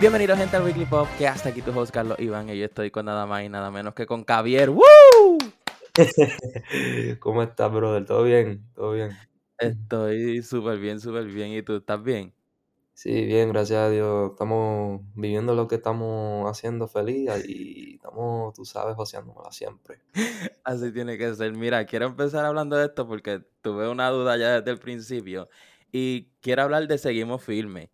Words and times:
Bienvenidos 0.00 0.38
gente 0.38 0.56
al 0.56 0.64
Weekly 0.64 0.86
Pop, 0.86 1.06
que 1.18 1.28
hasta 1.28 1.50
aquí 1.50 1.60
tu 1.60 1.78
host 1.78 1.92
Carlos 1.92 2.18
Iván 2.18 2.48
y 2.48 2.58
yo 2.58 2.64
estoy 2.64 2.90
con 2.90 3.04
nada 3.04 3.26
más 3.26 3.44
y 3.44 3.50
nada 3.50 3.70
menos 3.70 3.92
que 3.92 4.06
con 4.06 4.24
Javier. 4.24 4.70
¡Woo! 4.70 4.80
¿Cómo 7.20 7.42
estás, 7.42 7.70
brother? 7.70 8.06
¿Todo 8.06 8.22
bien? 8.22 8.66
¿Todo 8.74 8.92
bien? 8.92 9.10
Estoy 9.58 10.42
súper 10.42 10.78
bien, 10.78 11.00
súper 11.00 11.26
bien. 11.26 11.52
¿Y 11.52 11.62
tú 11.62 11.76
estás 11.76 12.02
bien? 12.02 12.32
Sí, 12.94 13.26
bien, 13.26 13.50
gracias 13.50 13.78
a 13.78 13.90
Dios. 13.90 14.30
Estamos 14.30 15.02
viviendo 15.14 15.54
lo 15.54 15.68
que 15.68 15.74
estamos 15.74 16.50
haciendo 16.50 16.88
feliz 16.88 17.28
y 17.46 17.96
estamos, 17.96 18.54
tú 18.54 18.64
sabes, 18.64 18.96
joseándola 18.96 19.52
siempre. 19.52 20.00
Así 20.64 20.92
tiene 20.92 21.18
que 21.18 21.34
ser. 21.34 21.52
Mira, 21.52 21.84
quiero 21.84 22.06
empezar 22.06 22.46
hablando 22.46 22.74
de 22.76 22.86
esto 22.86 23.06
porque 23.06 23.42
tuve 23.60 23.86
una 23.86 24.08
duda 24.08 24.38
ya 24.38 24.60
desde 24.60 24.70
el 24.70 24.78
principio 24.78 25.50
y 25.92 26.30
quiero 26.40 26.62
hablar 26.62 26.88
de 26.88 26.96
Seguimos 26.96 27.44
Firme. 27.44 27.90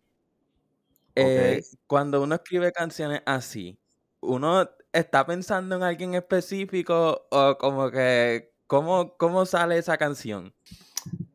Eh, 1.19 1.63
cuando 1.87 2.21
uno 2.21 2.35
escribe 2.35 2.71
canciones 2.71 3.21
así, 3.25 3.79
uno 4.21 4.69
está 4.93 5.25
pensando 5.25 5.75
en 5.75 5.83
alguien 5.83 6.13
específico 6.13 7.27
o 7.31 7.57
como 7.57 7.89
que, 7.89 8.53
¿cómo, 8.67 9.17
cómo 9.17 9.45
sale 9.45 9.77
esa 9.77 9.97
canción? 9.97 10.53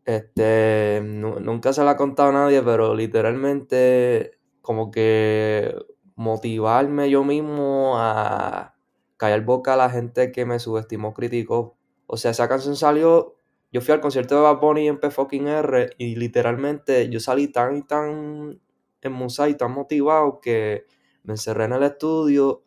Este, 0.04 1.00
nunca 1.02 1.72
se 1.72 1.82
la 1.84 1.92
ha 1.92 1.96
contado 1.96 2.30
a 2.30 2.32
nadie, 2.32 2.62
pero 2.62 2.94
literalmente 2.94 4.38
como 4.60 4.90
que 4.90 5.74
motivarme 6.14 7.10
yo 7.10 7.24
mismo 7.24 7.94
a 7.96 8.76
callar 9.16 9.44
boca 9.44 9.74
a 9.74 9.76
la 9.76 9.90
gente 9.90 10.32
que 10.32 10.44
me 10.44 10.58
subestimó, 10.58 11.14
criticó. 11.14 11.76
O 12.06 12.16
sea, 12.16 12.32
esa 12.32 12.48
canción 12.48 12.76
salió, 12.76 13.36
yo 13.72 13.80
fui 13.80 13.94
al 13.94 14.00
concierto 14.00 14.36
de 14.36 14.42
Bad 14.42 14.60
Bunny 14.60 14.88
en 14.88 15.00
P 15.00 15.10
fucking 15.10 15.48
R 15.48 15.90
y 15.98 16.16
literalmente 16.16 17.08
yo 17.08 17.18
salí 17.20 17.48
tan 17.48 17.76
y 17.76 17.82
tan 17.82 18.60
en 19.08 19.14
Musai 19.14 19.56
tan 19.56 19.72
motivado 19.72 20.40
que 20.40 20.86
me 21.24 21.34
encerré 21.34 21.64
en 21.64 21.72
el 21.72 21.82
estudio 21.82 22.64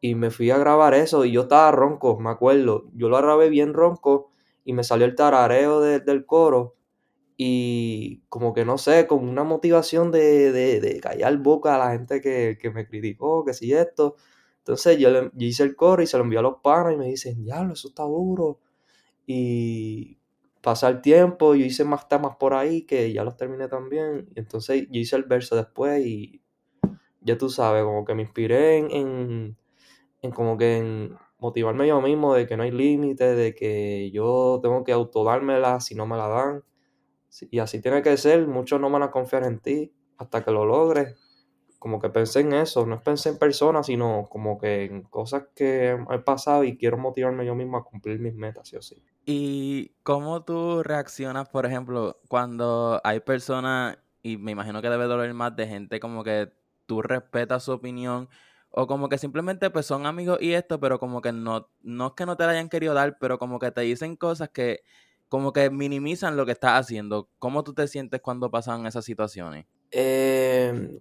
y 0.00 0.14
me 0.14 0.30
fui 0.30 0.50
a 0.50 0.58
grabar 0.58 0.94
eso 0.94 1.24
y 1.24 1.32
yo 1.32 1.42
estaba 1.42 1.70
ronco, 1.72 2.18
me 2.18 2.30
acuerdo. 2.30 2.86
Yo 2.94 3.08
lo 3.08 3.18
grabé 3.18 3.48
bien 3.48 3.74
ronco 3.74 4.30
y 4.64 4.72
me 4.72 4.84
salió 4.84 5.06
el 5.06 5.14
tarareo 5.14 5.80
del 5.80 6.26
coro 6.26 6.76
y 7.42 8.22
como 8.28 8.52
que 8.52 8.66
no 8.66 8.76
sé, 8.76 9.06
con 9.06 9.26
una 9.26 9.44
motivación 9.44 10.10
de, 10.10 10.52
de, 10.52 11.00
callar 11.00 11.38
boca 11.38 11.74
a 11.74 11.78
la 11.78 11.92
gente 11.92 12.20
que, 12.20 12.70
me 12.74 12.86
criticó, 12.86 13.46
que 13.46 13.54
si 13.54 13.72
esto. 13.72 14.16
Entonces 14.58 14.98
yo, 14.98 15.10
le, 15.10 15.30
hice 15.38 15.62
el 15.62 15.74
coro 15.74 16.02
y 16.02 16.06
se 16.06 16.18
lo 16.18 16.24
envié 16.24 16.38
a 16.38 16.42
los 16.42 16.56
panos 16.62 16.92
y 16.92 16.96
me 16.96 17.06
dicen, 17.06 17.42
diablo, 17.42 17.72
eso 17.72 17.88
está 17.88 18.02
duro. 18.02 18.60
Y 19.26 20.18
pasa 20.62 20.88
el 20.88 21.00
tiempo, 21.00 21.54
yo 21.54 21.64
hice 21.64 21.84
más 21.84 22.08
temas 22.08 22.36
por 22.36 22.54
ahí 22.54 22.82
que 22.86 23.12
ya 23.12 23.24
los 23.24 23.36
terminé 23.36 23.68
también. 23.68 24.28
Entonces 24.34 24.86
yo 24.90 25.00
hice 25.00 25.16
el 25.16 25.24
verso 25.24 25.56
después 25.56 26.04
y 26.04 26.42
ya 27.20 27.38
tú 27.38 27.48
sabes, 27.50 27.84
como 27.84 28.04
que 28.04 28.14
me 28.14 28.22
inspiré 28.22 28.78
en, 28.78 29.56
en, 30.22 30.30
como 30.32 30.56
que 30.56 30.78
en 30.78 31.16
motivarme 31.38 31.86
yo 31.86 32.00
mismo 32.00 32.34
de 32.34 32.46
que 32.46 32.56
no 32.56 32.62
hay 32.62 32.70
límite, 32.70 33.34
de 33.34 33.54
que 33.54 34.10
yo 34.12 34.60
tengo 34.62 34.84
que 34.84 34.92
autodármela 34.92 35.80
si 35.80 35.94
no 35.94 36.06
me 36.06 36.16
la 36.16 36.28
dan. 36.28 36.64
Y 37.50 37.58
así 37.60 37.80
tiene 37.80 38.02
que 38.02 38.16
ser, 38.16 38.46
muchos 38.46 38.80
no 38.80 38.90
van 38.90 39.02
a 39.02 39.10
confiar 39.10 39.44
en 39.44 39.60
ti 39.60 39.94
hasta 40.18 40.44
que 40.44 40.50
lo 40.50 40.64
logres. 40.66 41.16
Como 41.80 42.00
que 42.00 42.10
pensé 42.10 42.40
en 42.40 42.52
eso, 42.52 42.86
no 42.86 43.00
pensé 43.00 43.30
en 43.30 43.38
personas, 43.38 43.86
sino 43.86 44.28
como 44.30 44.58
que 44.58 44.84
en 44.84 45.02
cosas 45.02 45.44
que 45.56 45.98
he 46.10 46.18
pasado 46.18 46.62
y 46.62 46.76
quiero 46.76 46.98
motivarme 46.98 47.44
yo 47.44 47.56
mismo 47.56 47.78
a 47.78 47.84
cumplir 47.84 48.20
mis 48.20 48.34
metas, 48.34 48.68
sí 48.68 48.76
o 48.76 48.82
sí. 48.82 49.02
¿Y 49.24 49.92
cómo 50.02 50.44
tú 50.44 50.82
reaccionas, 50.84 51.48
por 51.48 51.66
ejemplo, 51.66 52.20
cuando 52.28 53.00
hay 53.02 53.20
personas, 53.20 53.98
y 54.22 54.36
me 54.36 54.52
imagino 54.52 54.80
que 54.82 54.90
debe 54.90 55.06
doler 55.06 55.34
más 55.34 55.56
de 55.56 55.66
gente 55.66 55.98
como 55.98 56.22
que 56.22 56.52
tú 56.84 57.02
respetas 57.02 57.64
su 57.64 57.72
opinión, 57.72 58.28
o 58.70 58.86
como 58.86 59.08
que 59.08 59.18
simplemente 59.18 59.70
pues 59.70 59.86
son 59.86 60.06
amigos 60.06 60.38
y 60.40 60.52
esto, 60.52 60.78
pero 60.78 61.00
como 61.00 61.20
que 61.20 61.32
no, 61.32 61.70
no 61.82 62.08
es 62.08 62.12
que 62.12 62.26
no 62.26 62.36
te 62.36 62.44
la 62.44 62.52
hayan 62.52 62.68
querido 62.68 62.94
dar, 62.94 63.18
pero 63.18 63.38
como 63.38 63.58
que 63.58 63.70
te 63.72 63.80
dicen 63.80 64.16
cosas 64.16 64.50
que 64.50 64.80
como 65.30 65.52
que 65.52 65.70
minimizan 65.70 66.36
lo 66.36 66.44
que 66.44 66.52
estás 66.52 66.78
haciendo. 66.78 67.30
¿Cómo 67.38 67.62
tú 67.64 67.72
te 67.72 67.86
sientes 67.86 68.20
cuando 68.20 68.50
pasan 68.50 68.84
esas 68.86 69.04
situaciones? 69.04 69.64
Eh, 69.92 71.00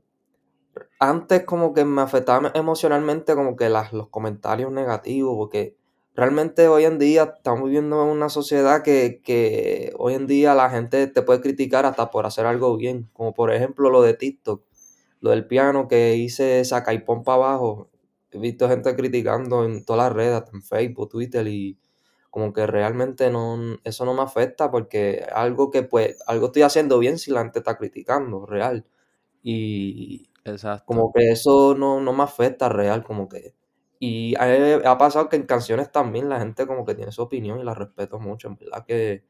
antes 0.99 1.45
como 1.45 1.73
que 1.73 1.85
me 1.85 2.01
afectaba 2.01 2.51
emocionalmente 2.55 3.35
como 3.35 3.55
que 3.55 3.69
las, 3.69 3.93
los 3.93 4.09
comentarios 4.09 4.71
negativos, 4.71 5.35
porque 5.37 5.75
realmente 6.15 6.67
hoy 6.67 6.85
en 6.85 6.99
día 6.99 7.35
estamos 7.37 7.65
viviendo 7.65 8.03
en 8.03 8.09
una 8.09 8.29
sociedad 8.29 8.83
que, 8.83 9.93
hoy 9.97 10.13
en 10.15 10.27
día 10.27 10.55
la 10.55 10.69
gente 10.69 11.07
te 11.07 11.21
puede 11.21 11.41
criticar 11.41 11.85
hasta 11.85 12.11
por 12.11 12.25
hacer 12.25 12.45
algo 12.45 12.75
bien, 12.77 13.09
como 13.13 13.33
por 13.33 13.53
ejemplo 13.53 13.89
lo 13.89 14.01
de 14.01 14.13
TikTok, 14.13 14.63
lo 15.21 15.31
del 15.31 15.47
piano 15.47 15.87
que 15.87 16.15
hice 16.15 16.63
saca 16.65 16.93
y 16.93 16.99
para 16.99 17.21
abajo. 17.33 17.89
He 18.31 18.37
visto 18.39 18.69
gente 18.69 18.95
criticando 18.95 19.65
en 19.65 19.83
todas 19.85 20.05
las 20.09 20.13
redes, 20.13 20.43
en 20.53 20.61
Facebook, 20.61 21.09
Twitter 21.09 21.47
y 21.47 21.79
como 22.29 22.53
que 22.53 22.67
realmente 22.67 23.31
no, 23.31 23.79
eso 23.83 24.05
no 24.05 24.13
me 24.13 24.21
afecta 24.21 24.69
porque 24.69 25.25
algo 25.33 25.71
que 25.71 25.83
pues, 25.83 26.17
algo 26.27 26.47
estoy 26.47 26.61
haciendo 26.63 26.99
bien 26.99 27.17
si 27.17 27.31
la 27.31 27.41
gente 27.41 27.59
está 27.59 27.77
criticando, 27.77 28.45
real. 28.45 28.85
Y 29.41 30.28
Exacto. 30.45 30.85
como 30.85 31.11
que 31.11 31.31
eso 31.31 31.75
no, 31.75 31.99
no 32.01 32.13
me 32.13 32.23
afecta 32.23 32.69
real, 32.69 33.03
como 33.03 33.27
que 33.27 33.55
y 33.99 34.33
ha, 34.37 34.97
pasado 34.97 35.27
que 35.27 35.35
en 35.35 35.43
canciones 35.43 35.91
también 35.91 36.29
la 36.29 36.39
gente 36.39 36.65
como 36.65 36.85
que 36.85 36.95
tiene 36.95 37.11
su 37.11 37.21
opinión 37.21 37.59
y 37.59 37.63
la 37.63 37.73
respeto 37.73 38.17
mucho. 38.17 38.47
En 38.47 38.55
verdad 38.55 38.85
que 38.85 39.25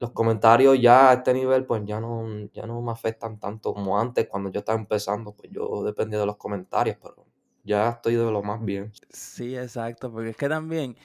los 0.00 0.12
comentarios 0.12 0.80
ya 0.80 1.10
a 1.10 1.14
este 1.14 1.34
nivel 1.34 1.66
pues 1.66 1.82
ya 1.84 2.00
no, 2.00 2.26
ya 2.54 2.66
no 2.66 2.80
me 2.80 2.90
afectan 2.90 3.38
tanto 3.38 3.74
como 3.74 4.00
antes 4.00 4.26
cuando 4.28 4.50
yo 4.50 4.60
estaba 4.60 4.78
empezando. 4.78 5.36
Pues 5.36 5.50
yo 5.52 5.84
dependía 5.84 6.18
de 6.18 6.26
los 6.26 6.38
comentarios, 6.38 6.96
pero 7.02 7.26
ya 7.64 7.90
estoy 7.90 8.14
de 8.14 8.30
lo 8.30 8.42
más 8.42 8.64
bien. 8.64 8.90
Sí, 9.10 9.56
exacto, 9.56 10.10
porque 10.10 10.30
es 10.30 10.36
que 10.38 10.48
también 10.48 10.96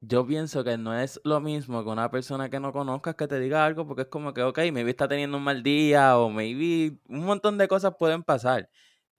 yo 0.00 0.26
pienso 0.26 0.62
que 0.64 0.78
no 0.78 0.98
es 0.98 1.20
lo 1.24 1.40
mismo 1.40 1.82
que 1.82 1.90
una 1.90 2.10
persona 2.10 2.48
que 2.50 2.60
no 2.60 2.72
conozcas 2.72 3.16
que 3.16 3.26
te 3.26 3.40
diga 3.40 3.64
algo, 3.64 3.86
porque 3.86 4.02
es 4.02 4.08
como 4.08 4.32
que, 4.32 4.42
ok, 4.42 4.58
maybe 4.72 4.90
está 4.90 5.08
teniendo 5.08 5.36
un 5.38 5.44
mal 5.44 5.62
día 5.62 6.18
o 6.18 6.30
maybe 6.30 6.98
un 7.08 7.24
montón 7.24 7.58
de 7.58 7.68
cosas 7.68 7.94
pueden 7.98 8.22
pasar. 8.22 8.70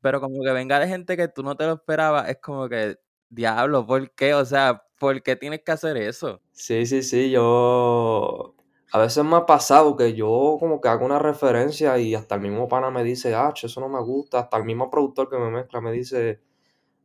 Pero 0.01 0.21
como 0.21 0.41
que 0.43 0.51
venga 0.51 0.79
de 0.79 0.87
gente 0.87 1.17
que 1.17 1.27
tú 1.27 1.43
no 1.43 1.57
te 1.57 1.65
lo 1.65 1.73
esperabas, 1.73 2.29
es 2.29 2.37
como 2.41 2.69
que, 2.69 2.97
diablo, 3.29 3.85
¿por 3.85 4.11
qué? 4.11 4.33
O 4.33 4.45
sea, 4.45 4.83
¿por 4.97 5.21
qué 5.21 5.35
tienes 5.35 5.61
que 5.65 5.71
hacer 5.71 5.97
eso? 5.97 6.41
Sí, 6.51 6.85
sí, 6.85 7.03
sí, 7.03 7.31
yo... 7.31 8.55
A 8.91 8.97
veces 8.99 9.23
me 9.23 9.35
ha 9.35 9.45
pasado 9.45 9.95
que 9.95 10.13
yo 10.15 10.57
como 10.59 10.81
que 10.81 10.87
hago 10.87 11.05
una 11.05 11.19
referencia 11.19 11.99
y 11.99 12.15
hasta 12.15 12.35
el 12.35 12.41
mismo 12.41 12.67
pana 12.67 12.89
me 12.89 13.03
dice, 13.03 13.35
ah, 13.35 13.53
eso 13.61 13.81
no 13.81 13.87
me 13.87 14.01
gusta, 14.01 14.39
hasta 14.39 14.57
el 14.57 14.63
mismo 14.63 14.89
productor 14.89 15.29
que 15.29 15.37
me 15.37 15.51
mezcla 15.51 15.79
me 15.79 15.91
dice 15.91 16.41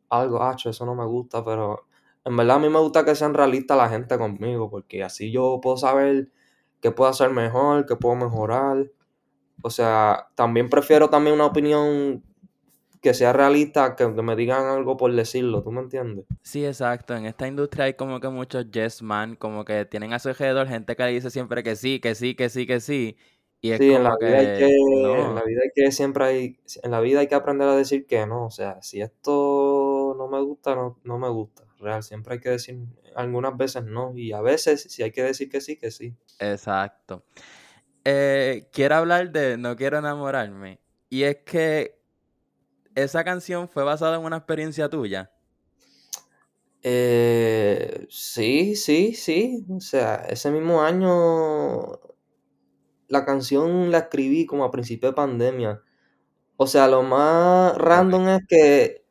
algo, 0.09 0.43
ah, 0.43 0.57
eso 0.65 0.87
no 0.87 0.95
me 0.95 1.05
gusta, 1.05 1.45
pero 1.45 1.87
en 2.25 2.37
verdad 2.37 2.57
a 2.57 2.61
mí 2.61 2.69
me 2.69 2.79
gusta 2.79 3.05
que 3.05 3.15
sean 3.15 3.35
realistas 3.35 3.77
la 3.77 3.89
gente 3.89 4.17
conmigo, 4.19 4.71
porque 4.71 5.03
así 5.03 5.31
yo 5.31 5.61
puedo 5.63 5.77
saber 5.77 6.31
qué 6.81 6.91
puedo 6.91 7.11
hacer 7.11 7.31
mejor, 7.31 7.87
qué 7.87 7.97
puedo 7.97 8.17
mejorar. 8.17 8.91
O 9.63 9.71
sea, 9.71 10.29
también 10.35 10.69
prefiero 10.69 11.09
también 11.09 11.35
una 11.35 11.47
opinión 11.47 12.23
que 13.05 13.13
sea 13.13 13.35
realista, 13.35 13.97
que, 13.97 14.07
me 14.09 14.35
digan 14.35 14.65
algo 14.65 14.97
por 14.97 15.13
decirlo, 15.13 15.63
¿tú 15.63 15.71
me 15.71 15.83
entiendes? 15.83 16.25
Sí, 16.43 16.65
exacto. 16.65 17.15
En 17.15 17.27
esta 17.27 17.47
industria 17.47 17.85
hay 17.85 17.95
como 17.95 18.19
que 18.19 18.29
muchos 18.29 18.71
yes 18.71 19.03
man, 19.03 19.37
como 19.37 19.67
que 19.67 19.85
tienen 19.85 20.15
a 20.15 20.19
su 20.19 20.31
alrededor 20.31 20.69
gente 20.69 20.97
que 20.97 21.03
le 21.05 21.11
dice 21.11 21.31
siempre 21.31 21.63
que 21.63 21.77
sí, 21.77 22.01
que 22.01 22.15
sí, 22.15 22.35
que 22.35 22.49
sí, 22.49 22.67
que 22.67 22.81
sí. 22.81 23.19
Y 23.61 23.73
es 23.73 23.79
sí, 23.79 23.93
en 23.93 24.05
la, 24.05 24.17
vida 24.17 24.39
hay 24.39 24.47
que, 24.59 24.77
en 24.77 25.35
la 25.35 25.43
vida 25.43 25.61
hay 25.63 25.71
que 25.75 25.93
siempre 25.93 26.25
hay, 26.25 26.59
en 26.83 26.91
la 26.91 27.01
vida 27.01 27.21
hay 27.21 27.27
que 27.27 27.35
aprender 27.35 27.69
a 27.69 27.77
decir 27.77 28.07
que 28.07 28.27
no, 28.27 28.47
o 28.47 28.51
sea, 28.51 28.81
si 28.83 29.03
esto 29.03 30.15
no 30.19 30.29
me 30.29 30.41
gusta, 30.43 30.75
no, 30.75 30.99
no 31.05 31.19
me 31.19 31.29
gusta, 31.29 31.65
real, 31.85 32.03
siempre 32.03 32.35
hay 32.35 32.41
que 32.41 32.51
decir 32.51 32.79
algunas 33.15 33.57
veces 33.57 33.85
no, 33.85 34.13
y 34.17 34.33
a 34.33 34.41
veces 34.41 34.83
si 34.83 35.03
hay 35.03 35.13
que 35.13 35.23
decir 35.23 35.49
que 35.51 35.61
sí, 35.61 35.77
que 35.79 35.91
sí. 35.91 36.17
Exacto. 36.41 37.25
Eh, 38.05 38.69
quiero 38.73 38.97
hablar 38.97 39.33
de 39.33 39.57
No 39.57 39.77
quiero 39.77 39.99
enamorarme, 39.99 40.81
y 41.11 41.25
es 41.25 41.37
que 41.45 42.01
esa 42.95 43.25
canción 43.25 43.69
fue 43.69 43.85
basada 43.85 44.17
en 44.17 44.25
una 44.25 44.39
experiencia 44.39 44.89
tuya. 44.89 45.31
Eh, 46.83 48.07
sí, 48.11 48.77
sí, 48.77 49.15
sí. 49.15 49.65
O 49.71 49.81
sea, 49.81 50.17
ese 50.29 50.51
mismo 50.51 50.83
año 50.83 51.99
la 53.09 53.25
canción 53.25 53.91
la 53.91 53.99
escribí 53.99 54.47
como 54.47 54.65
a 54.65 54.71
principio 54.71 55.11
de 55.11 55.15
pandemia. 55.15 55.83
O 56.57 56.67
sea, 56.67 56.89
lo 56.89 57.03
más 57.03 57.77
random 57.77 58.29
es 58.29 58.41
que 58.49 59.04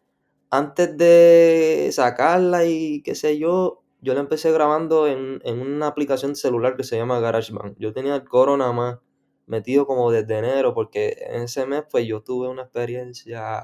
antes 0.53 0.97
de 0.97 1.89
sacarla 1.91 2.65
y 2.65 3.01
qué 3.01 3.15
sé 3.15 3.37
yo, 3.39 3.81
yo 4.01 4.13
la 4.13 4.19
empecé 4.19 4.51
grabando 4.51 5.07
en, 5.07 5.41
en 5.43 5.61
una 5.61 5.87
aplicación 5.87 6.35
celular 6.35 6.75
que 6.75 6.83
se 6.83 6.97
llama 6.97 7.19
GarageBand. 7.19 7.75
Yo 7.79 7.93
tenía 7.93 8.15
el 8.15 8.23
coro 8.25 8.55
nada 8.57 8.71
más 8.71 8.99
metido 9.47 9.87
como 9.87 10.11
desde 10.11 10.37
enero, 10.37 10.73
porque 10.73 11.17
en 11.29 11.43
ese 11.43 11.65
mes 11.65 11.83
pues 11.89 12.05
yo 12.05 12.21
tuve 12.21 12.47
una 12.47 12.63
experiencia 12.63 13.61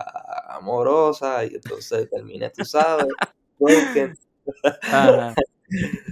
amorosa 0.50 1.46
y 1.46 1.56
entonces 1.56 2.10
terminé, 2.12 2.50
tú 2.50 2.66
sabes, 2.66 3.08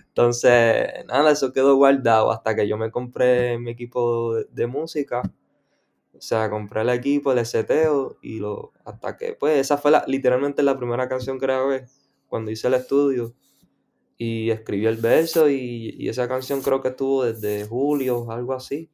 entonces, 0.07 1.05
nada, 1.07 1.31
eso 1.31 1.51
quedó 1.53 1.75
guardado 1.75 2.31
hasta 2.31 2.55
que 2.55 2.67
yo 2.67 2.77
me 2.77 2.91
compré 2.91 3.57
mi 3.57 3.71
equipo 3.71 4.35
de, 4.35 4.67
música. 4.67 5.21
O 6.17 6.21
sea, 6.21 6.49
compré 6.49 6.81
el 6.81 6.89
equipo, 6.89 7.31
el 7.31 7.45
seteo 7.45 8.17
y 8.21 8.39
lo. 8.39 8.73
Hasta 8.85 9.17
que, 9.17 9.33
pues, 9.33 9.57
esa 9.57 9.77
fue 9.77 9.91
la, 9.91 10.03
literalmente 10.07 10.63
la 10.63 10.77
primera 10.77 11.07
canción 11.07 11.39
que 11.39 11.45
grabé 11.45 11.85
cuando 12.27 12.51
hice 12.51 12.67
el 12.67 12.75
estudio. 12.75 13.33
Y 14.17 14.49
escribí 14.49 14.87
el 14.87 14.97
verso 14.97 15.49
y, 15.49 15.95
y 15.97 16.09
esa 16.09 16.27
canción 16.27 16.61
creo 16.61 16.81
que 16.81 16.89
estuvo 16.89 17.23
desde 17.23 17.67
julio, 17.67 18.31
algo 18.31 18.53
así. 18.53 18.89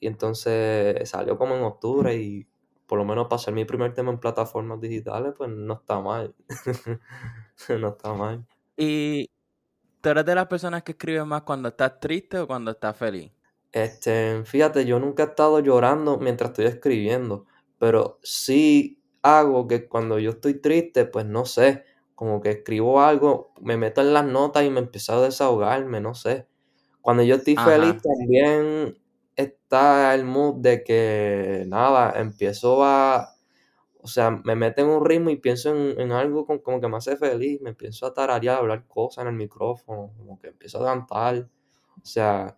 Y 0.00 0.06
entonces 0.06 1.08
salió 1.08 1.38
como 1.38 1.56
en 1.56 1.62
octubre 1.62 2.14
y 2.16 2.46
por 2.88 2.98
lo 2.98 3.04
menos 3.04 3.28
para 3.28 3.38
ser 3.38 3.52
mi 3.52 3.66
primer 3.66 3.92
tema 3.92 4.10
en 4.10 4.18
plataformas 4.18 4.80
digitales, 4.80 5.34
pues 5.36 5.50
no 5.50 5.74
está 5.74 6.00
mal. 6.00 6.34
no 7.68 7.88
está 7.88 8.14
mal. 8.14 8.46
¿Y 8.76 9.30
tú 10.00 10.08
eres 10.08 10.24
de 10.24 10.34
las 10.34 10.46
personas 10.46 10.82
que 10.82 10.92
escriben 10.92 11.28
más 11.28 11.42
cuando 11.42 11.68
estás 11.68 12.00
triste 12.00 12.38
o 12.38 12.46
cuando 12.46 12.70
estás 12.70 12.96
feliz? 12.96 13.30
Este, 13.72 14.44
fíjate, 14.44 14.86
yo 14.86 14.98
nunca 14.98 15.22
he 15.24 15.26
estado 15.26 15.60
llorando 15.60 16.18
mientras 16.18 16.50
estoy 16.50 16.66
escribiendo, 16.66 17.46
pero 17.78 18.18
sí 18.22 19.02
hago 19.22 19.68
que 19.68 19.88
cuando 19.88 20.18
yo 20.18 20.30
estoy 20.30 20.54
triste, 20.54 21.04
pues 21.04 21.26
no 21.26 21.44
sé, 21.44 21.84
como 22.14 22.40
que 22.40 22.50
escribo 22.50 23.00
algo, 23.00 23.52
me 23.60 23.76
meto 23.76 24.00
en 24.00 24.14
las 24.14 24.24
notas 24.24 24.64
y 24.64 24.70
me 24.70 24.80
empiezo 24.80 25.14
a 25.14 25.22
desahogarme, 25.22 26.00
no 26.00 26.14
sé. 26.14 26.46
Cuando 27.00 27.22
yo 27.22 27.36
estoy 27.36 27.56
feliz 27.56 28.02
también 28.02 28.98
está 29.36 30.14
el 30.14 30.24
mood 30.24 30.56
de 30.56 30.82
que 30.82 31.64
nada, 31.68 32.18
empiezo 32.20 32.82
a, 32.84 33.34
o 34.00 34.08
sea, 34.08 34.30
me 34.30 34.56
meto 34.56 34.82
en 34.82 34.88
un 34.88 35.04
ritmo 35.04 35.30
y 35.30 35.36
pienso 35.36 35.74
en, 35.74 36.12
algo 36.12 36.44
como, 36.44 36.80
que 36.80 36.88
me 36.88 36.96
hace 36.96 37.16
feliz, 37.16 37.60
me 37.60 37.70
empiezo 37.70 38.06
a 38.06 38.14
tararear, 38.14 38.56
a 38.56 38.58
hablar 38.58 38.86
cosas 38.88 39.22
en 39.22 39.28
el 39.28 39.36
micrófono, 39.36 40.12
como 40.16 40.38
que 40.40 40.48
empiezo 40.48 40.80
a 40.82 40.86
cantar, 40.86 41.48
o 42.02 42.04
sea, 42.04 42.56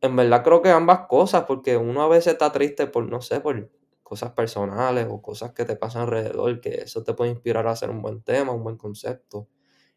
en 0.00 0.16
verdad 0.16 0.42
creo 0.42 0.62
que 0.62 0.70
ambas 0.70 1.06
cosas, 1.06 1.44
porque 1.44 1.76
uno 1.76 2.02
a 2.02 2.08
veces 2.08 2.34
está 2.34 2.52
triste 2.52 2.86
por, 2.86 3.08
no 3.08 3.20
sé, 3.20 3.40
por 3.40 3.70
cosas 4.02 4.32
personales 4.32 5.06
o 5.08 5.22
cosas 5.22 5.52
que 5.52 5.64
te 5.64 5.76
pasan 5.76 6.02
alrededor, 6.02 6.60
que 6.60 6.82
eso 6.82 7.04
te 7.04 7.14
puede 7.14 7.30
inspirar 7.30 7.66
a 7.66 7.72
hacer 7.72 7.90
un 7.90 8.02
buen 8.02 8.22
tema, 8.22 8.52
un 8.52 8.64
buen 8.64 8.76
concepto. 8.76 9.48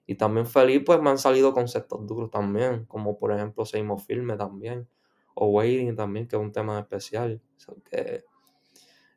Y 0.06 0.16
también 0.16 0.46
feliz, 0.46 0.84
pues 0.86 1.02
me 1.02 1.10
han 1.10 1.18
salido 1.18 1.54
conceptos 1.54 2.06
duros 2.06 2.30
también, 2.30 2.86
como 2.86 3.18
por 3.18 3.32
ejemplo 3.32 3.66
Seguimos 3.66 4.06
Filme 4.06 4.36
también, 4.36 4.88
o 5.34 5.48
Waiting 5.48 5.96
también, 5.96 6.28
que 6.28 6.36
es 6.36 6.42
un 6.42 6.52
tema 6.52 6.80
especial. 6.80 7.42
que, 7.90 8.26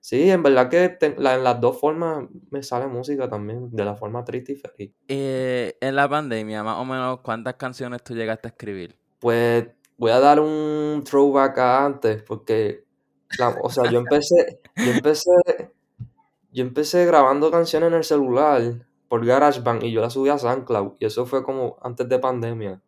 sí, 0.00 0.30
en 0.30 0.42
verdad 0.42 0.70
que 0.70 0.96
en 1.00 1.22
las 1.22 1.60
dos 1.60 1.78
formas 1.80 2.28
me 2.50 2.62
sale 2.62 2.86
música 2.86 3.28
también, 3.28 3.70
de 3.72 3.84
la 3.84 3.96
forma 3.96 4.24
triste 4.24 4.52
y 4.52 4.56
feliz. 4.56 4.94
Eh, 5.08 5.76
en 5.80 5.96
la 5.96 6.08
pandemia, 6.08 6.62
más 6.62 6.78
o 6.78 6.84
menos, 6.84 7.20
¿cuántas 7.20 7.54
canciones 7.56 8.02
tú 8.04 8.14
llegaste 8.14 8.48
a 8.48 8.50
escribir? 8.50 8.96
Pues 9.18 9.66
voy 9.96 10.10
a 10.10 10.20
dar 10.20 10.40
un 10.40 11.02
throwback 11.04 11.58
a 11.58 11.84
antes, 11.84 12.22
porque, 12.22 12.84
o 13.62 13.70
sea, 13.70 13.90
yo 13.90 13.98
empecé, 14.00 14.60
yo 14.76 14.92
empecé, 14.92 15.30
yo 16.52 16.62
empecé 16.62 17.06
grabando 17.06 17.50
canciones 17.50 17.88
en 17.88 17.94
el 17.94 18.04
celular 18.04 18.86
por 19.08 19.24
GarageBand 19.24 19.84
y 19.84 19.92
yo 19.92 20.00
las 20.00 20.12
subí 20.12 20.28
a 20.30 20.38
SoundCloud, 20.38 20.94
y 20.98 21.06
eso 21.06 21.26
fue 21.26 21.42
como 21.42 21.76
antes 21.82 22.08
de 22.08 22.18
pandemia. 22.18 22.82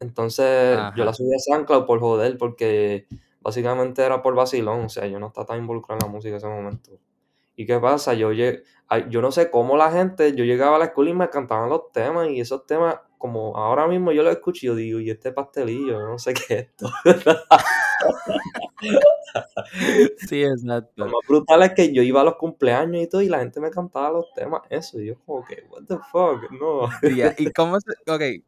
Entonces, 0.00 0.78
yo 0.96 1.04
la 1.04 1.14
subí 1.14 1.34
a 1.34 1.38
SoundCloud 1.38 1.86
por 1.86 2.00
joder, 2.00 2.36
porque 2.36 3.06
básicamente 3.40 4.02
era 4.02 4.22
por 4.22 4.34
vacilón, 4.34 4.86
o 4.86 4.88
sea, 4.88 5.06
yo 5.06 5.18
no 5.18 5.28
estaba 5.28 5.46
tan 5.46 5.58
involucrado 5.58 6.00
en 6.00 6.06
la 6.08 6.12
música 6.12 6.30
en 6.30 6.36
ese 6.36 6.48
momento. 6.48 6.90
¿Y 7.56 7.66
qué 7.66 7.78
pasa? 7.78 8.14
Yo, 8.14 8.32
yo 8.32 9.22
no 9.22 9.30
sé 9.30 9.50
cómo 9.50 9.76
la 9.76 9.92
gente, 9.92 10.34
yo 10.34 10.44
llegaba 10.44 10.76
a 10.76 10.78
la 10.80 10.86
escuela 10.86 11.10
y 11.10 11.14
me 11.14 11.30
cantaban 11.30 11.70
los 11.70 11.92
temas, 11.92 12.28
y 12.28 12.40
esos 12.40 12.66
temas 12.66 12.96
como 13.24 13.56
ahora 13.56 13.88
mismo 13.88 14.12
yo 14.12 14.22
lo 14.22 14.30
escucho 14.30 14.66
y 14.66 14.68
yo 14.68 14.74
digo, 14.74 15.00
y 15.00 15.08
este 15.08 15.32
pastelillo, 15.32 15.98
no 15.98 16.18
sé 16.18 16.34
qué 16.34 16.42
es 16.42 16.50
esto. 16.64 16.90
sí, 20.28 20.42
exacto. 20.42 20.92
Lo 20.96 21.06
más 21.06 21.14
brutal 21.26 21.62
es 21.62 21.72
que 21.72 21.90
yo 21.90 22.02
iba 22.02 22.20
a 22.20 22.24
los 22.24 22.36
cumpleaños 22.36 23.02
y 23.02 23.06
todo 23.06 23.22
y 23.22 23.30
la 23.30 23.38
gente 23.38 23.60
me 23.60 23.70
cantaba 23.70 24.10
los 24.10 24.30
temas, 24.34 24.60
eso, 24.68 25.00
y 25.00 25.06
yo 25.06 25.14
como 25.24 25.42
que, 25.46 25.64
what 25.70 25.84
the 25.88 25.96
fuck, 26.12 26.50
no. 26.50 26.90
¿Y 27.38 27.50
cómo 27.52 27.80
se, 27.80 27.92
okay, 28.12 28.44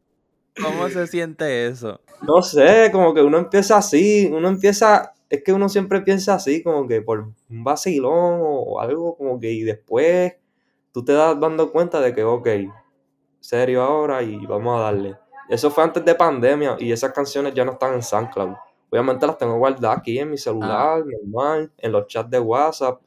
cómo 0.63 0.87
se 0.89 1.07
siente 1.07 1.65
eso? 1.65 1.99
No 2.21 2.43
sé, 2.43 2.91
como 2.91 3.15
que 3.15 3.23
uno 3.23 3.39
empieza 3.39 3.77
así, 3.77 4.29
uno 4.31 4.47
empieza, 4.47 5.11
es 5.27 5.43
que 5.43 5.53
uno 5.53 5.69
siempre 5.69 6.01
piensa 6.01 6.35
así, 6.35 6.61
como 6.61 6.87
que 6.87 7.01
por 7.01 7.33
un 7.49 7.63
vacilón 7.63 8.41
o 8.43 8.79
algo, 8.79 9.17
como 9.17 9.39
que, 9.39 9.51
y 9.51 9.63
después 9.63 10.35
tú 10.91 11.03
te 11.03 11.13
das 11.13 11.39
dando 11.39 11.71
cuenta 11.71 11.99
de 11.99 12.13
que, 12.13 12.23
ok, 12.23 12.47
serio 13.39 13.83
ahora 13.83 14.21
y 14.23 14.45
vamos 14.45 14.79
a 14.79 14.83
darle. 14.83 15.17
Eso 15.49 15.71
fue 15.71 15.83
antes 15.83 16.03
de 16.03 16.15
pandemia 16.15 16.75
y 16.79 16.91
esas 16.91 17.13
canciones 17.13 17.53
ya 17.53 17.63
no 17.63 17.73
están 17.73 17.93
en 17.93 18.03
SoundCloud. 18.03 18.55
Obviamente 18.89 19.27
las 19.27 19.37
tengo 19.37 19.57
guardadas 19.57 19.97
aquí 19.97 20.19
en 20.19 20.29
mi 20.29 20.37
celular, 20.37 21.01
ah. 21.01 21.05
normal, 21.05 21.71
en 21.77 21.91
los 21.91 22.07
chats 22.07 22.29
de 22.29 22.39
WhatsApp, 22.39 23.01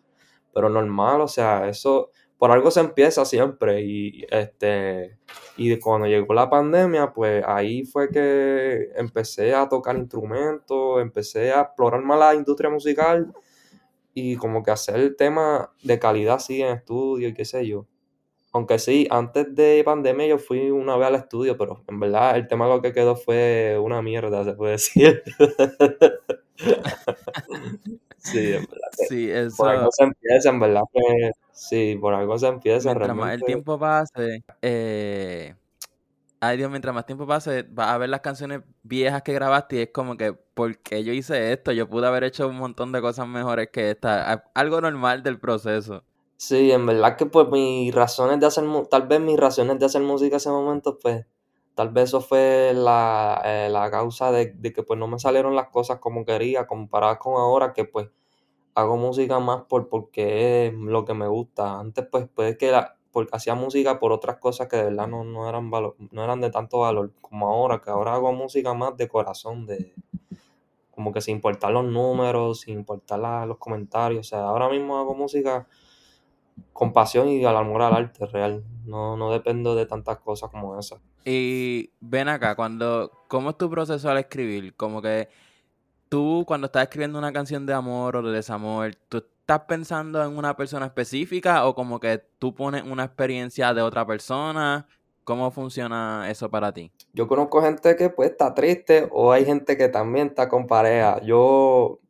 pero 0.52 0.68
normal, 0.68 1.22
o 1.22 1.28
sea, 1.28 1.68
eso 1.68 2.10
por 2.40 2.50
algo 2.50 2.70
se 2.70 2.80
empieza 2.80 3.24
siempre 3.26 3.82
y 3.82 4.24
este 4.30 5.18
y 5.58 5.78
cuando 5.78 6.06
llegó 6.06 6.32
la 6.32 6.48
pandemia, 6.48 7.12
pues 7.12 7.44
ahí 7.46 7.84
fue 7.84 8.08
que 8.08 8.90
empecé 8.96 9.54
a 9.54 9.68
tocar 9.68 9.96
instrumentos, 9.96 11.02
empecé 11.02 11.52
a 11.52 11.60
explorar 11.60 12.02
más 12.02 12.18
la 12.18 12.34
industria 12.34 12.70
musical 12.70 13.30
y 14.14 14.36
como 14.36 14.62
que 14.62 14.70
hacer 14.70 15.16
temas 15.16 15.68
de 15.82 15.98
calidad 15.98 16.36
así 16.36 16.62
en 16.62 16.76
estudio 16.76 17.28
y 17.28 17.34
qué 17.34 17.44
sé 17.44 17.66
yo. 17.66 17.86
Aunque 18.52 18.78
sí, 18.78 19.06
antes 19.10 19.54
de 19.54 19.82
pandemia 19.84 20.26
yo 20.26 20.38
fui 20.38 20.70
una 20.70 20.96
vez 20.96 21.08
al 21.08 21.14
estudio, 21.14 21.56
pero 21.56 21.84
en 21.86 22.00
verdad 22.00 22.36
el 22.36 22.48
tema 22.48 22.66
lo 22.66 22.82
que 22.82 22.92
quedó 22.92 23.14
fue 23.14 23.78
una 23.80 24.02
mierda, 24.02 24.44
se 24.44 24.54
puede 24.54 24.72
decir. 24.72 25.22
sí, 28.16 28.52
en 28.52 28.66
verdad. 28.66 28.90
sí, 29.08 29.30
eso... 29.30 29.56
Por 29.56 29.68
algo 29.68 29.88
se 29.92 30.04
empieza, 30.04 30.48
en 30.50 30.60
verdad 30.60 30.82
que... 30.92 31.30
Sí, 31.52 31.96
por 32.00 32.14
algo 32.14 32.38
se 32.38 32.48
empieza. 32.48 32.88
Mientras 32.88 33.08
realmente... 33.08 33.26
más 33.26 33.34
el 33.34 33.42
tiempo 33.44 33.78
pase, 33.78 34.42
eh... 34.62 35.54
Ay 36.42 36.56
Dios, 36.56 36.70
mientras 36.70 36.94
más 36.94 37.04
tiempo 37.04 37.26
pase, 37.26 37.66
vas 37.68 37.88
a 37.88 37.98
ver 37.98 38.08
las 38.08 38.22
canciones 38.22 38.62
viejas 38.82 39.20
que 39.22 39.34
grabaste 39.34 39.76
y 39.76 39.80
es 39.82 39.90
como 39.92 40.16
que, 40.16 40.32
¿por 40.32 40.78
qué 40.78 41.04
yo 41.04 41.12
hice 41.12 41.52
esto? 41.52 41.70
Yo 41.72 41.86
pude 41.86 42.06
haber 42.06 42.24
hecho 42.24 42.48
un 42.48 42.56
montón 42.56 42.92
de 42.92 43.02
cosas 43.02 43.28
mejores 43.28 43.68
que 43.70 43.90
esta. 43.90 44.32
Algo 44.54 44.80
normal 44.80 45.22
del 45.22 45.38
proceso. 45.38 46.02
Sí, 46.42 46.72
en 46.72 46.86
verdad 46.86 47.18
que 47.18 47.26
pues 47.26 47.48
mis 47.50 47.94
razones 47.94 48.40
de 48.40 48.46
hacer, 48.46 48.64
tal 48.90 49.06
vez 49.06 49.20
mis 49.20 49.38
razones 49.38 49.78
de 49.78 49.84
hacer 49.84 50.00
música 50.00 50.36
en 50.36 50.38
ese 50.38 50.48
momento, 50.48 50.98
pues 50.98 51.26
tal 51.74 51.90
vez 51.90 52.04
eso 52.04 52.22
fue 52.22 52.72
la, 52.74 53.42
eh, 53.44 53.68
la 53.70 53.90
causa 53.90 54.32
de, 54.32 54.58
que 54.72 54.82
pues 54.82 54.98
no 54.98 55.06
me 55.06 55.18
salieron 55.18 55.54
las 55.54 55.68
cosas 55.68 55.98
como 55.98 56.24
quería, 56.24 56.66
comparadas 56.66 57.18
con 57.18 57.34
ahora 57.34 57.74
que 57.74 57.84
pues 57.84 58.08
hago 58.74 58.96
música 58.96 59.40
más 59.40 59.64
por 59.64 59.88
porque 59.90 60.68
es 60.68 60.74
lo 60.74 61.04
que 61.04 61.14
me 61.14 61.28
gusta. 61.28 61.78
Antes 61.80 62.06
pues 62.10 62.28
puede 62.28 62.56
que 62.58 62.72
la, 62.72 62.96
porque 63.12 63.36
hacía 63.36 63.54
música 63.54 64.00
por 64.00 64.12
otras 64.12 64.38
cosas 64.38 64.68
que 64.68 64.76
de 64.76 64.84
verdad 64.84 65.08
no, 65.08 65.24
no 65.24 65.48
eran 65.48 65.70
no 65.70 66.24
eran 66.24 66.40
de 66.40 66.50
tanto 66.50 66.80
valor 66.80 67.12
como 67.20 67.48
ahora, 67.48 67.80
que 67.82 67.90
ahora 67.90 68.14
hago 68.14 68.32
música 68.32 68.74
más 68.74 68.96
de 68.96 69.08
corazón, 69.08 69.66
de 69.66 69.94
como 70.90 71.12
que 71.12 71.20
sin 71.20 71.36
importar 71.36 71.72
los 71.72 71.84
números, 71.84 72.60
sin 72.60 72.78
importar 72.78 73.46
los 73.46 73.58
comentarios. 73.58 74.26
O 74.26 74.30
sea, 74.30 74.40
ahora 74.44 74.68
mismo 74.68 74.98
hago 74.98 75.14
música 75.14 75.66
con 76.72 76.92
pasión 76.92 77.28
y 77.28 77.44
al 77.44 77.56
amor 77.56 77.82
al 77.82 77.94
arte 77.94 78.26
real. 78.26 78.64
No, 78.86 79.16
no 79.16 79.30
dependo 79.30 79.74
de 79.74 79.86
tantas 79.86 80.18
cosas 80.18 80.50
como 80.50 80.78
esas. 80.78 81.00
Y 81.24 81.90
ven 82.00 82.28
acá, 82.28 82.56
cuando, 82.56 83.10
¿cómo 83.28 83.50
es 83.50 83.58
tu 83.58 83.70
proceso 83.70 84.10
al 84.10 84.18
escribir? 84.18 84.74
Como 84.74 85.02
que 85.02 85.28
tú 86.08 86.44
cuando 86.46 86.66
estás 86.66 86.84
escribiendo 86.84 87.18
una 87.18 87.32
canción 87.32 87.66
de 87.66 87.74
amor 87.74 88.16
o 88.16 88.22
de 88.22 88.32
desamor, 88.32 88.94
¿tú 89.08 89.18
estás 89.18 89.60
pensando 89.60 90.22
en 90.24 90.36
una 90.36 90.56
persona 90.56 90.86
específica 90.86 91.66
o 91.66 91.74
como 91.74 92.00
que 92.00 92.22
tú 92.38 92.54
pones 92.54 92.82
una 92.82 93.04
experiencia 93.04 93.72
de 93.74 93.82
otra 93.82 94.06
persona? 94.06 94.86
¿Cómo 95.24 95.50
funciona 95.50 96.28
eso 96.28 96.50
para 96.50 96.72
ti? 96.72 96.90
Yo 97.12 97.28
conozco 97.28 97.62
gente 97.62 97.94
que 97.94 98.10
pues 98.10 98.30
está 98.30 98.54
triste 98.54 99.08
o 99.12 99.30
hay 99.30 99.44
gente 99.44 99.76
que 99.76 99.88
también 99.88 100.28
está 100.28 100.48
con 100.48 100.66
pareja. 100.66 101.20
Yo... 101.22 102.00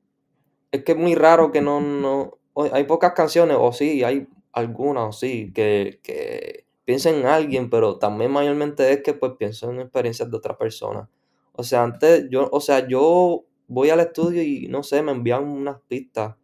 Es 0.73 0.85
que 0.85 0.93
es 0.93 0.99
muy 0.99 1.15
raro 1.15 1.51
que 1.51 1.61
no, 1.61 1.81
no... 1.81 2.39
Hay 2.73 2.85
pocas 2.85 3.13
canciones, 3.13 3.57
o 3.59 3.73
sí, 3.73 4.05
hay 4.05 4.29
algunas, 4.53 5.19
sí, 5.19 5.53
que, 5.53 6.01
que 6.03 6.67
pienso 6.85 7.09
en 7.11 7.27
alguien, 7.27 7.71
pero 7.71 7.99
también 7.99 8.31
mayormente 8.31 8.93
es 8.93 9.03
que 9.03 9.15
pues 9.15 9.33
pienso 9.39 9.71
en 9.71 9.81
experiencias 9.81 10.31
de 10.31 10.37
otra 10.37 10.59
persona. 10.59 11.09
O 11.53 11.63
sea, 11.63 11.83
antes 11.83 12.29
yo, 12.31 12.49
o 12.51 12.61
sea, 12.61 12.89
yo 12.89 13.45
voy 13.69 13.91
al 13.91 14.01
estudio 14.01 14.43
y 14.43 14.67
no 14.69 14.83
sé, 14.83 15.03
me 15.03 15.13
envían 15.13 15.45
unas 15.45 15.81
pistas 15.87 16.35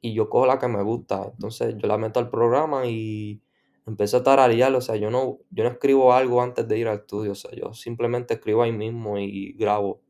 y 0.00 0.14
yo 0.14 0.28
cojo 0.28 0.46
la 0.46 0.58
que 0.58 0.68
me 0.68 0.82
gusta. 0.82 1.30
Entonces 1.32 1.76
yo 1.76 1.86
la 1.86 1.98
meto 1.98 2.20
al 2.20 2.30
programa 2.30 2.86
y 2.86 3.42
empiezo 3.86 4.18
a 4.18 4.22
tararear. 4.22 4.74
O 4.74 4.80
sea, 4.80 4.96
yo 4.96 5.10
no, 5.10 5.38
yo 5.50 5.64
no 5.64 5.70
escribo 5.70 6.12
algo 6.12 6.42
antes 6.42 6.66
de 6.66 6.78
ir 6.78 6.88
al 6.88 7.00
estudio. 7.00 7.32
O 7.32 7.34
sea, 7.34 7.50
yo 7.52 7.74
simplemente 7.74 8.34
escribo 8.34 8.62
ahí 8.62 8.72
mismo 8.72 9.18
y 9.18 9.52
grabo. 9.52 10.00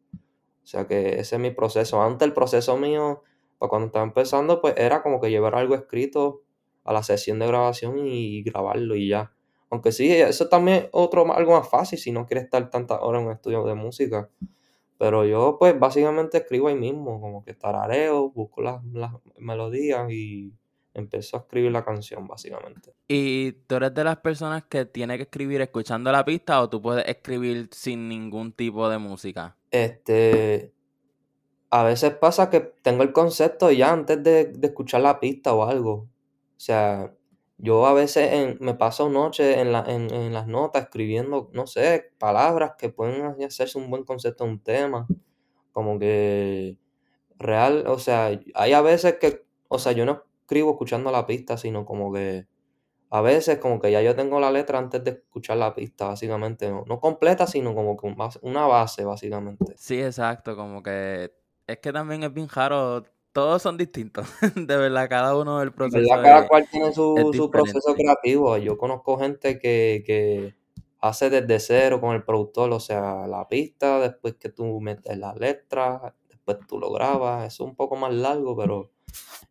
O 0.62 0.66
sea 0.66 0.86
que 0.86 1.18
ese 1.18 1.36
es 1.36 1.40
mi 1.40 1.50
proceso. 1.50 2.00
Antes 2.02 2.26
el 2.26 2.34
proceso 2.34 2.76
mío, 2.76 3.22
para 3.58 3.68
cuando 3.68 3.86
estaba 3.86 4.04
empezando, 4.04 4.60
pues 4.60 4.74
era 4.76 5.02
como 5.02 5.20
que 5.20 5.30
llevar 5.30 5.56
algo 5.56 5.74
escrito 5.74 6.42
a 6.90 6.92
la 6.92 7.02
sesión 7.04 7.38
de 7.38 7.47
grabación 7.47 7.99
y 7.99 8.42
grabarlo 8.42 8.97
y 8.97 9.09
ya. 9.09 9.32
Aunque 9.70 9.92
sí, 9.92 10.11
eso 10.11 10.49
también 10.49 10.78
es 10.78 10.88
otro, 10.90 11.32
algo 11.32 11.52
más 11.52 11.68
fácil 11.68 11.99
si 11.99 12.11
no 12.11 12.26
quieres 12.26 12.44
estar 12.44 12.68
tantas 12.68 12.99
horas 13.00 13.23
en 13.23 13.28
un 13.28 13.32
estudio 13.32 13.64
de 13.64 13.75
música. 13.75 14.28
Pero 14.99 15.25
yo, 15.25 15.56
pues, 15.59 15.78
básicamente 15.78 16.38
escribo 16.38 16.66
ahí 16.66 16.75
mismo, 16.75 17.20
como 17.20 17.44
que 17.44 17.54
tarareo, 17.54 18.30
busco 18.30 18.61
las, 18.61 18.85
las 18.87 19.12
melodías 19.38 20.11
y 20.11 20.52
empiezo 20.92 21.37
a 21.37 21.40
escribir 21.40 21.70
la 21.70 21.85
canción, 21.85 22.26
básicamente. 22.26 22.92
¿Y 23.06 23.52
tú 23.52 23.76
eres 23.76 23.94
de 23.94 24.02
las 24.02 24.16
personas 24.16 24.64
que 24.64 24.85
tiene 24.85 25.16
que 25.16 25.23
escribir 25.23 25.61
escuchando 25.61 26.11
la 26.11 26.25
pista 26.25 26.61
o 26.61 26.68
tú 26.68 26.82
puedes 26.82 27.06
escribir 27.06 27.68
sin 27.70 28.09
ningún 28.09 28.52
tipo 28.52 28.88
de 28.88 28.99
música? 28.99 29.56
Este, 29.70 30.75
a 31.70 31.85
veces 31.85 32.12
pasa 32.14 32.50
que 32.50 32.61
tengo 32.61 33.04
el 33.04 33.12
concepto 33.12 33.70
ya 33.70 33.92
antes 33.92 34.23
de, 34.23 34.52
escuchar 34.62 35.02
la 35.02 35.20
pista 35.20 35.54
o 35.54 35.64
algo. 35.64 36.09
O 36.60 36.62
sea, 36.62 37.14
yo 37.56 37.86
a 37.86 37.94
veces 37.94 38.60
me 38.60 38.74
paso 38.74 39.08
noches 39.08 39.56
en, 39.56 39.74
en, 39.74 40.32
las 40.34 40.46
notas 40.46 40.82
escribiendo, 40.82 41.48
no 41.54 41.66
sé, 41.66 42.12
palabras 42.18 42.72
que 42.76 42.90
pueden 42.90 43.42
hacerse 43.42 43.78
un 43.78 43.88
buen 43.88 44.04
concepto 44.04 44.44
de 44.44 44.50
un 44.50 44.62
tema. 44.62 45.06
Como 45.72 45.98
que 45.98 46.76
real, 47.38 47.86
o 47.86 47.98
sea, 47.98 48.38
hay 48.54 48.72
a 48.74 48.82
veces 48.82 49.14
que, 49.18 49.46
o 49.68 49.78
sea, 49.78 49.92
yo 49.92 50.04
no 50.04 50.24
escribo 50.42 50.72
escuchando 50.72 51.10
la 51.10 51.26
pista, 51.26 51.56
sino 51.56 51.86
como 51.86 52.12
que 52.12 52.46
a 53.08 53.22
veces 53.22 53.56
como 53.56 53.80
que 53.80 53.90
ya 53.90 54.02
yo 54.02 54.14
tengo 54.14 54.38
la 54.38 54.52
letra 54.52 54.78
antes 54.78 55.02
de 55.02 55.12
escuchar 55.12 55.56
la 55.56 55.74
pista, 55.74 56.08
básicamente. 56.08 56.68
No, 56.70 56.84
no 56.86 57.00
completa, 57.00 57.46
sino 57.46 57.74
como 57.74 57.96
que 57.96 58.14
una 58.42 58.66
base, 58.66 59.02
básicamente. 59.06 59.72
Sí, 59.78 59.98
exacto, 60.02 60.56
como 60.56 60.82
que 60.82 61.32
es 61.66 61.78
que 61.78 61.90
también 61.90 62.22
es 62.22 62.34
bien 62.34 62.50
raro. 62.50 63.02
Todos 63.32 63.62
son 63.62 63.76
distintos, 63.76 64.26
de 64.56 64.76
verdad, 64.76 65.08
cada 65.08 65.37
uno 65.37 65.60
del 65.60 65.72
proceso. 65.72 66.08
cada 66.08 66.49
cual 66.49 66.66
tiene 66.70 66.92
su, 66.92 67.49
proceso 67.52 67.94
creativo. 67.94 68.56
Yo 68.58 68.76
conozco 68.76 69.18
gente 69.18 69.58
que, 69.58 70.02
que 70.04 70.56
hace 71.00 71.30
desde 71.30 71.60
cero 71.60 72.00
con 72.00 72.14
el 72.14 72.25
productor, 72.25 72.72
o 72.72 72.80
sea, 72.80 73.26
la 73.26 73.49
pista, 73.49 74.00
después 74.00 74.34
que 74.34 74.49
tú 74.49 74.80
metes 74.80 75.16
la 75.16 75.34
letra, 75.34 76.14
después 76.28 76.58
tú 76.66 76.78
lo 76.78 76.92
grabas. 76.92 77.54
Es 77.54 77.60
un 77.60 77.75
poco 77.76 77.96
más 77.96 78.12
largo, 78.12 78.56
pero 78.56 78.90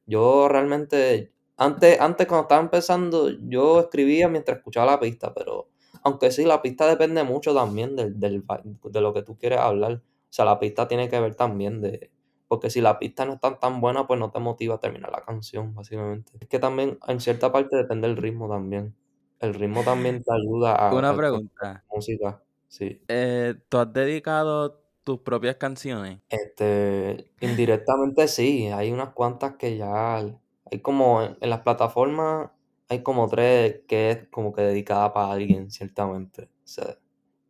yo 0.05 0.48
realmente, 0.48 1.31
antes, 1.57 2.00
antes 2.00 2.27
cuando 2.27 2.43
estaba 2.43 2.62
empezando, 2.62 3.29
yo 3.48 3.79
escribía 3.79 4.27
mientras 4.27 4.57
escuchaba 4.57 4.91
la 4.91 5.00
pista, 5.00 5.33
pero 5.33 5.69
aunque 6.03 6.31
sí, 6.31 6.45
la 6.45 6.62
pista 6.62 6.88
depende 6.88 7.24
mucho 7.24 7.53
también 7.53 7.95
del, 7.95 8.19
del, 8.19 8.43
de 8.83 9.01
lo 9.01 9.13
que 9.13 9.24
tú 9.24 9.38
quieres 9.38 9.59
hablar. 9.59 9.93
O 9.93 10.31
sea, 10.31 10.45
la 10.45 10.59
pista 10.59 10.88
tiene 10.88 11.09
que 11.09 11.19
ver 11.19 11.36
también 11.36 11.81
de... 11.81 12.12
Porque 12.50 12.72
si 12.72 12.82
la 12.82 12.98
pista 12.98 13.25
no 13.25 13.34
está 13.34 13.60
tan 13.60 13.79
buena, 13.79 14.08
pues 14.08 14.20
no 14.20 14.32
te 14.32 14.39
motiva 14.39 14.75
a 14.75 14.79
terminar 14.79 15.12
la 15.12 15.24
canción, 15.24 15.75
básicamente. 15.75 16.32
Es 16.39 16.48
que 16.48 16.58
también, 16.58 16.98
en 17.08 17.22
cierta 17.22 17.51
parte, 17.51 17.77
depende 17.77 18.08
del 18.08 18.18
ritmo 18.18 18.50
también. 18.50 18.96
El 19.39 19.53
ritmo 19.53 19.84
también 19.84 20.24
te 20.24 20.34
ayuda 20.34 20.74
a... 20.74 20.96
Una 20.96 21.15
pregunta. 21.15 21.86
Música, 21.94 22.41
sí. 22.68 23.03
Eh, 23.08 23.53
¿Tú 23.70 23.77
has 23.77 23.94
dedicado 23.94 24.82
tus 25.03 25.20
propias 25.20 25.58
canciones? 25.58 26.22
Este, 26.27 27.32
indirectamente 27.39 28.27
sí. 28.27 28.65
Hay 28.68 28.91
unas 28.91 29.10
cuantas 29.12 29.56
que 29.56 29.77
ya... 29.77 30.18
Hay 30.18 30.79
como 30.82 31.22
en, 31.22 31.38
las 31.41 31.62
plataformas, 31.62 32.50
hay 32.89 33.03
como 33.03 33.29
tres 33.29 33.82
que 33.88 34.10
es 34.10 34.27
como 34.29 34.53
que 34.53 34.63
dedicada 34.63 35.13
para 35.13 35.32
alguien, 35.32 35.70
ciertamente. 35.70 36.46
O 36.63 36.68
sea, 36.68 36.98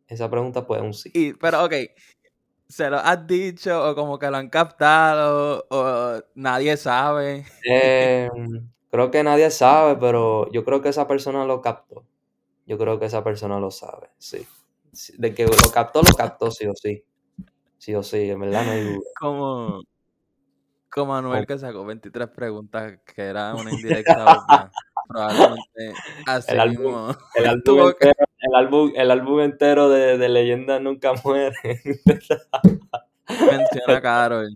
esa 0.08 0.30
pregunta 0.30 0.66
puede 0.66 0.82
un 0.82 0.92
sí. 0.92 1.10
Y, 1.14 1.32
pero, 1.32 1.64
ok, 1.64 1.72
se 2.70 2.88
lo 2.88 2.98
has 2.98 3.26
dicho 3.26 3.90
o 3.90 3.94
como 3.94 4.18
que 4.18 4.30
lo 4.30 4.36
han 4.36 4.48
captado 4.48 5.66
o 5.70 6.22
nadie 6.34 6.76
sabe? 6.76 7.44
Em, 7.64 8.70
creo 8.90 9.10
que 9.10 9.24
nadie 9.24 9.50
sabe, 9.50 9.96
pero 9.96 10.50
yo 10.52 10.64
creo 10.64 10.80
que 10.80 10.90
esa 10.90 11.06
persona 11.08 11.44
lo 11.44 11.60
captó. 11.60 12.04
Yo 12.66 12.78
creo 12.78 13.00
que 13.00 13.06
esa 13.06 13.24
persona 13.24 13.58
lo 13.58 13.72
sabe, 13.72 14.10
sí. 14.18 14.46
De 15.18 15.34
que 15.34 15.46
lo 15.46 15.70
captó, 15.72 16.02
lo 16.02 16.14
captó 16.14 16.50
sí 16.50 16.66
o 16.66 16.74
sí. 16.74 17.04
Sí 17.78 17.94
o 17.94 18.02
sí, 18.02 18.30
en 18.30 18.40
verdad 18.40 18.64
no 18.64 18.70
hay 18.70 18.84
duda. 18.84 19.10
Como, 19.18 19.82
como 20.88 21.12
Manuel 21.12 21.46
que 21.46 21.58
sacó 21.58 21.84
23 21.84 22.28
preguntas 22.28 23.00
que 23.04 23.22
era 23.22 23.54
una 23.54 23.72
indirecta 23.72 24.72
Probablemente 25.08 25.94
así 26.24 26.52
el 26.52 26.60
álbum, 26.60 27.12
el, 27.34 27.46
álbum 27.46 27.80
entero, 27.88 28.14
el, 28.50 28.56
álbum, 28.56 28.92
el 28.94 29.10
álbum 29.10 29.40
entero 29.40 29.88
de, 29.88 30.18
de 30.18 30.28
Leyenda 30.28 30.80
Nunca 30.80 31.12
Muere. 31.24 31.80
Menciona 33.28 33.96
a 33.96 34.00
Carol. 34.00 34.54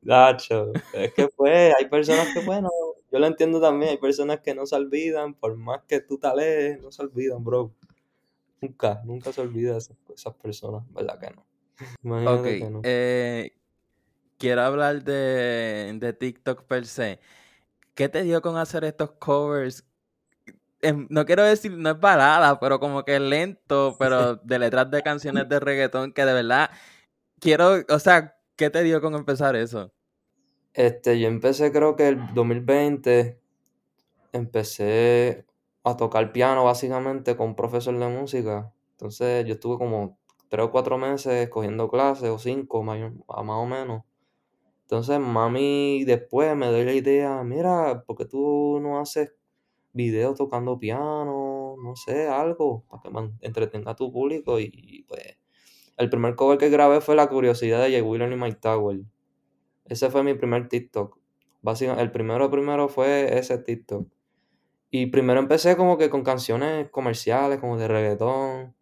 Nacho, 0.00 0.72
es 0.92 1.12
que 1.12 1.28
pues, 1.28 1.74
hay 1.78 1.86
personas 1.88 2.32
que, 2.32 2.44
bueno, 2.44 2.70
yo 3.10 3.18
lo 3.18 3.26
entiendo 3.26 3.60
también, 3.60 3.90
hay 3.90 3.96
personas 3.98 4.40
que 4.40 4.54
no 4.54 4.64
se 4.64 4.76
olvidan, 4.76 5.34
por 5.34 5.56
más 5.56 5.82
que 5.88 6.00
tú 6.00 6.18
te 6.18 6.28
alejes, 6.28 6.80
no 6.80 6.92
se 6.92 7.02
olvidan, 7.02 7.42
bro. 7.42 7.72
Nunca, 8.60 9.02
nunca 9.04 9.32
se 9.32 9.40
olvida 9.40 9.76
esas, 9.76 9.96
esas 10.14 10.34
personas, 10.34 10.82
¿verdad 10.92 11.18
que 11.18 11.30
no? 11.30 11.44
Imagínate 12.02 12.58
que 12.58 12.70
no. 12.70 12.80
Eh, 12.84 13.52
quiero 14.38 14.62
hablar 14.62 15.02
de, 15.02 15.96
de 15.98 16.12
TikTok 16.12 16.64
per 16.64 16.86
se. 16.86 17.20
¿Qué 17.94 18.08
te 18.08 18.22
dio 18.22 18.40
con 18.40 18.56
hacer 18.56 18.84
estos 18.84 19.12
covers 19.12 19.84
no 21.08 21.24
quiero 21.24 21.42
decir, 21.42 21.72
no 21.72 21.90
es 21.90 22.00
balada, 22.00 22.60
pero 22.60 22.80
como 22.80 23.04
que 23.04 23.18
lento, 23.18 23.96
pero 23.98 24.36
de 24.36 24.58
letras 24.58 24.90
de 24.90 25.02
canciones 25.02 25.48
de 25.48 25.60
reggaetón 25.60 26.12
que 26.12 26.24
de 26.24 26.32
verdad 26.32 26.70
quiero, 27.40 27.84
o 27.88 27.98
sea, 27.98 28.36
¿qué 28.56 28.70
te 28.70 28.82
dio 28.82 29.00
con 29.00 29.14
empezar 29.14 29.56
eso? 29.56 29.92
Este, 30.74 31.18
yo 31.18 31.28
empecé 31.28 31.72
creo 31.72 31.96
que 31.96 32.08
el 32.08 32.34
2020, 32.34 33.40
empecé 34.32 35.46
a 35.84 35.96
tocar 35.96 36.32
piano 36.32 36.64
básicamente 36.64 37.36
con 37.36 37.48
un 37.48 37.56
profesor 37.56 37.98
de 37.98 38.06
música. 38.06 38.72
Entonces 38.92 39.46
yo 39.46 39.54
estuve 39.54 39.78
como 39.78 40.18
tres 40.48 40.66
o 40.66 40.70
cuatro 40.70 40.98
meses 40.98 41.48
cogiendo 41.48 41.88
clases, 41.88 42.30
o 42.30 42.38
cinco 42.38 42.82
más, 42.82 42.98
o 43.26 43.66
menos. 43.66 44.02
Entonces 44.82 45.18
mami 45.18 46.04
después 46.04 46.56
me 46.56 46.72
dio 46.72 46.84
la 46.84 46.92
idea, 46.92 47.42
mira, 47.44 48.04
¿por 48.06 48.16
qué 48.16 48.24
tú 48.24 48.78
no 48.80 49.00
haces 49.00 49.32
videos 49.98 50.38
tocando 50.38 50.78
piano, 50.78 51.74
no 51.82 51.96
sé, 51.96 52.28
algo, 52.28 52.84
para 52.88 53.02
que 53.02 53.46
entretenga 53.46 53.90
a 53.90 53.96
tu 53.96 54.12
público. 54.12 54.60
Y 54.60 55.04
pues, 55.08 55.36
el 55.96 56.08
primer 56.08 56.36
cover 56.36 56.56
que 56.56 56.70
grabé 56.70 57.00
fue 57.00 57.16
La 57.16 57.28
curiosidad 57.28 57.82
de 57.82 57.90
Jay 57.90 58.00
Wheeler 58.00 58.30
y 58.32 58.36
Mike 58.36 58.58
Tower. 58.60 59.00
Ese 59.84 60.08
fue 60.08 60.22
mi 60.22 60.34
primer 60.34 60.68
TikTok. 60.68 61.18
Básicamente, 61.62 62.04
el 62.04 62.12
primero 62.12 62.48
primero 62.48 62.88
fue 62.88 63.36
ese 63.36 63.58
TikTok. 63.58 64.08
Y 64.90 65.06
primero 65.06 65.40
empecé 65.40 65.76
como 65.76 65.98
que 65.98 66.08
con 66.08 66.22
canciones 66.22 66.88
comerciales, 66.90 67.58
como 67.58 67.76
de 67.76 67.88
reggaetón. 67.88 68.74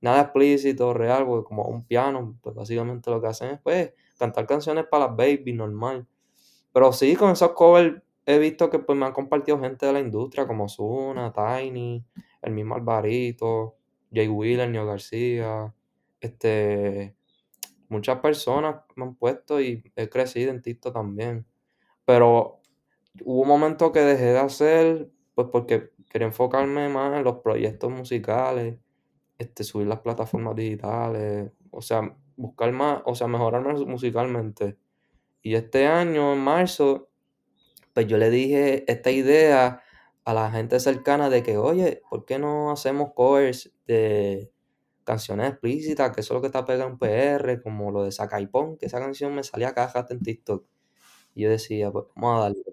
Nada 0.00 0.22
explícito, 0.22 0.94
real, 0.94 1.26
como 1.44 1.64
un 1.64 1.84
piano. 1.84 2.38
Pues 2.40 2.54
básicamente 2.54 3.10
lo 3.10 3.20
que 3.20 3.28
hacen 3.28 3.50
es 3.50 3.60
pues, 3.60 3.92
cantar 4.18 4.46
canciones 4.46 4.86
para 4.90 5.06
las 5.06 5.16
babies, 5.16 5.54
normal. 5.54 6.06
Pero 6.72 6.92
sí, 6.94 7.14
con 7.14 7.30
esos 7.30 7.52
covers 7.52 8.02
he 8.26 8.38
visto 8.38 8.70
que 8.70 8.78
pues 8.78 8.98
me 8.98 9.06
han 9.06 9.12
compartido 9.12 9.58
gente 9.60 9.86
de 9.86 9.92
la 9.92 10.00
industria 10.00 10.46
como 10.46 10.68
Zuna, 10.68 11.32
Tiny, 11.32 12.04
el 12.42 12.52
mismo 12.52 12.74
Alvarito, 12.74 13.76
Jay 14.12 14.28
Wheeler, 14.28 14.68
Neo 14.68 14.86
García, 14.86 15.74
este, 16.20 17.16
muchas 17.88 18.20
personas 18.20 18.82
me 18.96 19.04
han 19.04 19.14
puesto 19.16 19.60
y 19.60 19.92
he 19.96 20.08
crecido 20.08 20.50
en 20.50 20.62
TikTok 20.62 20.94
también. 20.94 21.46
Pero 22.04 22.60
hubo 23.24 23.42
un 23.42 23.48
momento 23.48 23.92
que 23.92 24.00
dejé 24.00 24.26
de 24.26 24.38
hacer, 24.38 25.10
pues 25.34 25.48
porque 25.50 25.90
quería 26.10 26.28
enfocarme 26.28 26.88
más 26.88 27.16
en 27.16 27.24
los 27.24 27.38
proyectos 27.38 27.90
musicales, 27.90 28.78
este, 29.38 29.64
subir 29.64 29.86
las 29.88 30.00
plataformas 30.00 30.56
digitales, 30.56 31.50
o 31.70 31.82
sea, 31.82 32.16
buscar 32.36 32.72
más, 32.72 33.02
o 33.04 33.14
sea, 33.14 33.26
mejorarme 33.28 33.74
musicalmente. 33.86 34.76
Y 35.42 35.54
este 35.54 35.86
año, 35.86 36.34
en 36.34 36.38
marzo, 36.40 37.10
pues 37.94 38.06
yo 38.06 38.18
le 38.18 38.30
dije 38.30 38.84
esta 38.90 39.10
idea 39.10 39.82
a 40.24 40.34
la 40.34 40.50
gente 40.50 40.80
cercana 40.80 41.30
de 41.30 41.42
que, 41.42 41.56
oye, 41.58 42.02
¿por 42.08 42.24
qué 42.24 42.38
no 42.38 42.70
hacemos 42.70 43.12
covers 43.14 43.72
de 43.86 44.50
canciones 45.04 45.50
explícitas? 45.50 46.12
Que 46.12 46.20
eso 46.20 46.34
es 46.34 46.36
lo 46.36 46.40
que 46.40 46.46
está 46.46 46.64
pegando 46.64 46.92
en 46.92 46.98
PR, 46.98 47.62
como 47.62 47.90
lo 47.90 48.04
de 48.04 48.12
Sacaipón, 48.12 48.76
que 48.78 48.86
esa 48.86 49.00
canción 49.00 49.34
me 49.34 49.44
salía 49.44 49.74
caja 49.74 50.06
en 50.10 50.20
TikTok. 50.20 50.64
Y 51.34 51.42
yo 51.42 51.50
decía, 51.50 51.90
pues 51.90 52.06
vamos 52.14 52.38
a 52.38 52.42
darle, 52.44 52.64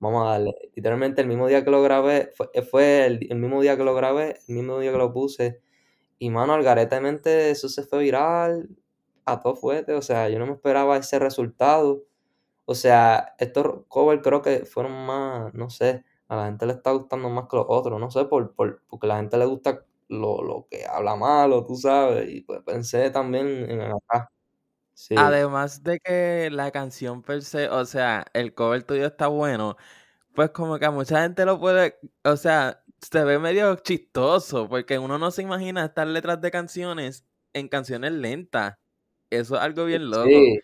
vamos 0.00 0.26
a 0.26 0.30
darle. 0.32 0.54
Literalmente 0.74 1.22
el 1.22 1.28
mismo 1.28 1.48
día 1.48 1.64
que 1.64 1.70
lo 1.70 1.82
grabé, 1.82 2.32
fue, 2.70 3.06
el, 3.06 3.18
mismo 3.36 3.62
día 3.62 3.76
que 3.76 3.84
lo 3.84 3.94
grabé, 3.94 4.38
el 4.48 4.54
mismo 4.56 4.78
día 4.80 4.92
que 4.92 4.98
lo 4.98 5.12
puse. 5.12 5.60
Y 6.18 6.30
mano, 6.30 6.54
algaretamente 6.54 7.50
eso 7.50 7.68
se 7.68 7.82
fue 7.84 8.00
viral 8.00 8.68
a 9.24 9.40
todo 9.40 9.56
fuerte. 9.56 9.94
O 9.94 10.02
sea, 10.02 10.28
yo 10.28 10.38
no 10.38 10.46
me 10.46 10.52
esperaba 10.54 10.96
ese 10.98 11.18
resultado. 11.18 12.04
O 12.70 12.74
sea, 12.76 13.34
estos 13.40 13.84
covers 13.88 14.22
creo 14.22 14.42
que 14.42 14.64
fueron 14.64 14.92
más, 15.04 15.52
no 15.54 15.70
sé, 15.70 16.04
a 16.28 16.36
la 16.36 16.44
gente 16.44 16.66
le 16.66 16.74
está 16.74 16.92
gustando 16.92 17.28
más 17.28 17.48
que 17.50 17.56
los 17.56 17.66
otros, 17.68 17.98
no 17.98 18.12
sé, 18.12 18.26
por, 18.26 18.54
por, 18.54 18.84
porque 18.86 19.06
a 19.06 19.08
la 19.08 19.16
gente 19.16 19.36
le 19.38 19.44
gusta 19.44 19.84
lo, 20.06 20.68
que 20.70 20.86
habla 20.86 21.16
malo, 21.16 21.66
tú 21.66 21.74
sabes, 21.74 22.30
y 22.32 22.42
pues 22.42 22.60
pensé 22.62 23.10
también 23.10 23.68
en 23.68 23.80
acá. 23.80 24.30
Además 25.16 25.82
de 25.82 25.98
que 25.98 26.48
la 26.52 26.70
canción 26.70 27.22
per 27.22 27.42
se, 27.42 27.68
o 27.68 27.84
sea, 27.84 28.24
el 28.34 28.54
cover 28.54 28.84
tuyo 28.84 29.06
está 29.06 29.26
bueno, 29.26 29.76
pues 30.32 30.50
como 30.50 30.78
que 30.78 30.86
a 30.86 30.92
mucha 30.92 31.22
gente 31.22 31.44
lo 31.44 31.58
puede, 31.58 31.98
o 32.22 32.36
sea, 32.36 32.84
se 33.00 33.24
ve 33.24 33.40
medio 33.40 33.74
chistoso, 33.74 34.68
porque 34.68 34.96
uno 35.00 35.18
no 35.18 35.32
se 35.32 35.42
imagina 35.42 35.86
estas 35.86 36.06
letras 36.06 36.40
de 36.40 36.52
canciones 36.52 37.26
en 37.52 37.66
canciones 37.66 38.12
lentas. 38.12 38.76
Eso 39.28 39.56
es 39.56 39.60
algo 39.60 39.86
bien 39.86 40.08
loco. 40.08 40.28
Sí, 40.28 40.60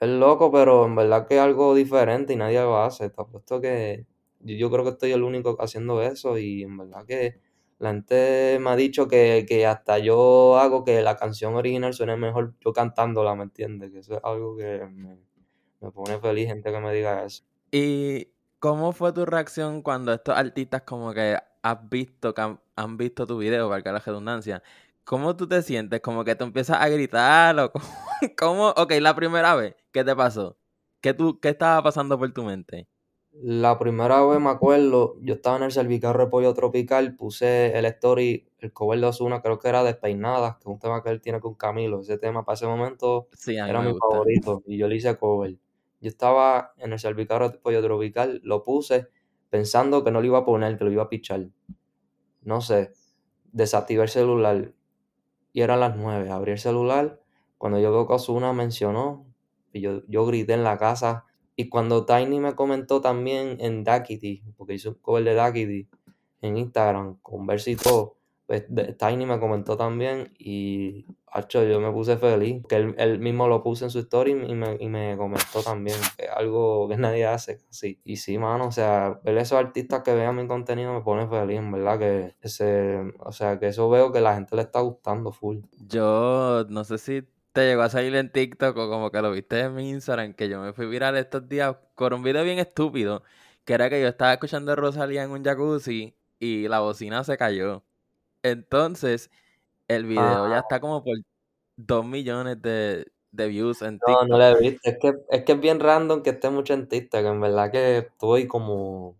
es 0.00 0.08
loco, 0.08 0.52
pero 0.52 0.84
en 0.86 0.94
verdad 0.94 1.26
que 1.26 1.36
es 1.36 1.40
algo 1.40 1.74
diferente 1.74 2.32
y 2.32 2.36
nadie 2.36 2.60
lo 2.60 2.78
hace. 2.78 3.10
Te 3.10 3.20
apuesto 3.20 3.60
que 3.60 4.06
yo, 4.40 4.70
creo 4.70 4.84
que 4.84 4.90
estoy 4.90 5.12
el 5.12 5.22
único 5.22 5.56
haciendo 5.60 6.02
eso 6.02 6.38
y 6.38 6.62
en 6.62 6.76
verdad 6.78 7.04
que 7.04 7.40
la 7.78 7.90
gente 7.90 8.58
me 8.60 8.70
ha 8.70 8.76
dicho 8.76 9.08
que, 9.08 9.44
que 9.48 9.66
hasta 9.66 9.98
yo 9.98 10.58
hago 10.58 10.84
que 10.84 11.02
la 11.02 11.16
canción 11.16 11.54
original 11.54 11.94
suene 11.94 12.16
mejor 12.16 12.54
yo 12.64 12.72
cantándola, 12.72 13.34
¿me 13.34 13.44
entiendes? 13.44 13.90
Que 13.90 13.98
eso 14.00 14.16
es 14.16 14.20
algo 14.24 14.56
que 14.56 14.86
me, 14.86 15.18
me 15.80 15.90
pone 15.90 16.18
feliz 16.18 16.48
gente 16.48 16.72
que 16.72 16.80
me 16.80 16.92
diga 16.92 17.24
eso. 17.24 17.44
¿Y 17.70 18.28
cómo 18.58 18.92
fue 18.92 19.12
tu 19.12 19.26
reacción 19.26 19.82
cuando 19.82 20.12
estos 20.12 20.36
artistas 20.36 20.82
como 20.82 21.12
que 21.12 21.36
has 21.62 21.88
visto, 21.88 22.34
que 22.34 22.40
han, 22.40 22.60
han 22.76 22.96
visto 22.96 23.26
tu 23.26 23.38
video, 23.38 23.68
valga 23.68 23.92
la 23.92 24.00
redundancia? 24.00 24.62
¿Cómo 25.08 25.34
tú 25.36 25.48
te 25.48 25.62
sientes? 25.62 26.00
¿Como 26.02 26.22
que 26.22 26.34
tú 26.36 26.44
empiezas 26.44 26.76
a 26.82 26.88
gritar 26.90 27.58
o 27.58 27.72
cómo? 27.72 27.84
cómo? 28.38 28.68
Ok, 28.76 28.92
la 29.00 29.14
primera 29.16 29.54
vez, 29.54 29.74
¿qué 29.90 30.04
te 30.04 30.14
pasó? 30.14 30.58
¿Qué, 31.00 31.14
tú, 31.14 31.40
¿Qué 31.40 31.48
estaba 31.48 31.82
pasando 31.82 32.18
por 32.18 32.30
tu 32.34 32.44
mente? 32.44 32.88
La 33.40 33.78
primera 33.78 34.22
vez 34.26 34.38
me 34.40 34.50
acuerdo, 34.50 35.16
yo 35.22 35.34
estaba 35.34 35.56
en 35.58 35.62
el 35.62 35.72
Servicarro 35.72 36.24
de 36.24 36.30
Pollo 36.30 36.52
Tropical, 36.54 37.14
puse 37.16 37.78
el 37.78 37.84
story, 37.86 38.48
el 38.58 38.72
cover 38.74 39.00
de 39.00 39.06
Ozuna, 39.06 39.40
creo 39.40 39.58
que 39.58 39.68
era 39.68 39.82
Despeinadas, 39.84 40.56
que 40.56 40.60
es 40.62 40.66
un 40.66 40.78
tema 40.78 41.02
que 41.02 41.10
él 41.10 41.20
tiene 41.22 41.40
con 41.40 41.54
Camilo. 41.54 42.00
Ese 42.00 42.18
tema 42.18 42.44
para 42.44 42.54
ese 42.56 42.66
momento 42.66 43.28
Sí, 43.32 43.56
era 43.56 43.80
mi 43.80 43.92
gusta. 43.92 44.06
favorito 44.08 44.62
y 44.66 44.76
yo 44.76 44.88
le 44.88 44.96
hice 44.96 45.16
cover. 45.16 45.52
Yo 46.00 46.08
estaba 46.08 46.72
en 46.78 46.92
el 46.92 46.98
Servicarro 46.98 47.48
de 47.50 47.58
Pollo 47.58 47.82
Tropical, 47.82 48.40
lo 48.44 48.62
puse 48.62 49.08
pensando 49.50 50.04
que 50.04 50.10
no 50.10 50.20
lo 50.20 50.26
iba 50.26 50.38
a 50.38 50.44
poner, 50.44 50.76
que 50.76 50.84
lo 50.84 50.90
iba 50.92 51.04
a 51.04 51.08
pichar. 51.08 51.48
No 52.42 52.60
sé, 52.60 52.92
desactivé 53.52 54.02
el 54.04 54.08
celular 54.08 54.72
y 55.58 55.60
eran 55.60 55.80
las 55.80 55.96
9. 55.96 56.30
Abrí 56.30 56.52
el 56.52 56.58
celular, 56.60 57.20
cuando 57.56 57.80
yo 57.80 57.90
veo 57.90 58.06
que 58.06 58.14
mencionó, 58.54 59.26
y 59.72 59.80
yo, 59.80 60.02
yo 60.06 60.24
grité 60.24 60.52
en 60.52 60.62
la 60.62 60.78
casa. 60.78 61.24
Y 61.56 61.68
cuando 61.68 62.06
Tiny 62.06 62.38
me 62.38 62.54
comentó 62.54 63.00
también 63.00 63.56
en 63.58 63.82
Dakity, 63.82 64.44
porque 64.56 64.74
hizo 64.74 64.90
un 64.90 64.94
cover 65.02 65.24
de 65.24 65.34
Dakity 65.34 65.88
en 66.42 66.58
Instagram 66.58 67.18
con 67.22 67.44
pues 68.48 68.64
Tiny 68.96 69.26
me 69.26 69.38
comentó 69.38 69.76
también 69.76 70.32
y 70.38 71.04
hacho, 71.30 71.62
yo 71.64 71.80
me 71.80 71.92
puse 71.92 72.16
feliz, 72.16 72.64
que 72.66 72.76
él, 72.76 72.94
él 72.96 73.18
mismo 73.18 73.46
lo 73.46 73.62
puso 73.62 73.84
en 73.84 73.90
su 73.90 73.98
story 73.98 74.30
y 74.30 74.54
me, 74.54 74.78
y 74.80 74.88
me 74.88 75.18
comentó 75.18 75.62
también, 75.62 75.98
que 76.16 76.28
algo 76.28 76.88
que 76.88 76.96
nadie 76.96 77.26
hace 77.26 77.58
así. 77.68 78.00
Y 78.04 78.16
sí, 78.16 78.38
mano, 78.38 78.68
o 78.68 78.72
sea, 78.72 79.20
ver 79.22 79.36
esos 79.36 79.58
artistas 79.58 80.02
que 80.02 80.14
vean 80.14 80.34
mi 80.34 80.46
contenido 80.46 80.94
me 80.94 81.02
pone 81.02 81.28
feliz, 81.28 81.58
en 81.58 81.70
verdad, 81.70 81.98
que 81.98 82.36
ese, 82.40 83.12
o 83.18 83.32
sea, 83.32 83.58
que 83.58 83.66
eso 83.68 83.90
veo 83.90 84.12
que 84.12 84.22
la 84.22 84.34
gente 84.36 84.56
le 84.56 84.62
está 84.62 84.80
gustando 84.80 85.30
full. 85.30 85.58
Yo 85.86 86.64
no 86.70 86.84
sé 86.84 86.96
si 86.96 87.28
te 87.52 87.66
llegó 87.66 87.82
a 87.82 87.90
salir 87.90 88.16
en 88.16 88.32
TikTok 88.32 88.74
o 88.78 88.88
como 88.88 89.10
que 89.10 89.20
lo 89.20 89.30
viste 89.30 89.60
en 89.60 89.74
mi 89.74 89.90
Instagram, 89.90 90.32
que 90.32 90.48
yo 90.48 90.58
me 90.62 90.72
fui 90.72 90.86
viral 90.86 91.18
estos 91.18 91.46
días 91.50 91.76
con 91.94 92.14
un 92.14 92.22
video 92.22 92.44
bien 92.44 92.58
estúpido, 92.58 93.22
que 93.66 93.74
era 93.74 93.90
que 93.90 94.00
yo 94.00 94.08
estaba 94.08 94.32
escuchando 94.32 94.72
a 94.72 94.74
Rosalía 94.74 95.22
en 95.22 95.32
un 95.32 95.44
jacuzzi 95.44 96.16
y 96.38 96.66
la 96.66 96.80
bocina 96.80 97.22
se 97.24 97.36
cayó. 97.36 97.84
Entonces, 98.42 99.30
el 99.88 100.06
video 100.06 100.48
ya 100.48 100.58
Ah, 100.58 100.62
está 100.62 100.80
como 100.80 101.04
por 101.04 101.18
2 101.76 102.06
millones 102.06 102.62
de, 102.62 103.06
de 103.32 103.48
views 103.48 103.82
en 103.82 104.00
no, 104.06 104.24
no 104.28 104.38
TikTok. 104.38 104.38
lo 104.38 104.44
he 104.44 104.56
visto, 104.60 104.80
es 104.84 104.98
que, 105.00 105.12
es 105.30 105.44
que 105.44 105.52
es 105.52 105.60
bien 105.60 105.80
random 105.80 106.22
que 106.22 106.30
esté 106.30 106.50
mucho 106.50 106.74
en 106.74 106.88
TikTok, 106.88 107.24
en 107.24 107.40
verdad 107.40 107.70
que 107.72 107.98
estoy 107.98 108.46
como 108.46 109.18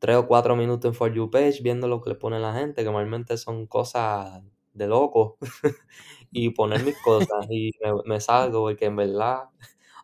tres 0.00 0.16
o 0.18 0.26
cuatro 0.28 0.56
minutos 0.56 0.88
en 0.90 0.94
For 0.94 1.12
You 1.14 1.30
Page 1.30 1.62
viendo 1.62 1.88
lo 1.88 2.02
que 2.02 2.10
le 2.12 2.16
pone 2.16 2.40
la 2.40 2.54
gente, 2.54 2.82
que 2.82 2.86
normalmente 2.86 3.36
son 3.38 3.66
cosas 3.68 4.42
de 4.74 4.86
loco, 4.88 5.38
y 6.32 6.50
poner 6.50 6.82
mis 6.82 6.98
cosas, 7.00 7.46
y 7.50 7.72
me, 7.82 7.92
me 8.06 8.20
salgo, 8.22 8.62
porque 8.62 8.86
en 8.86 8.96
verdad, 8.96 9.44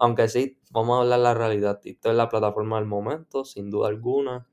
aunque 0.00 0.28
sí, 0.28 0.58
vamos 0.70 0.98
a 0.98 1.02
hablar 1.02 1.20
la 1.20 1.34
realidad, 1.34 1.80
TikTok 1.80 2.12
es 2.12 2.18
la 2.18 2.28
plataforma 2.30 2.78
del 2.78 2.86
momento, 2.88 3.44
sin 3.44 3.70
duda 3.70 3.88
alguna, 3.90 4.48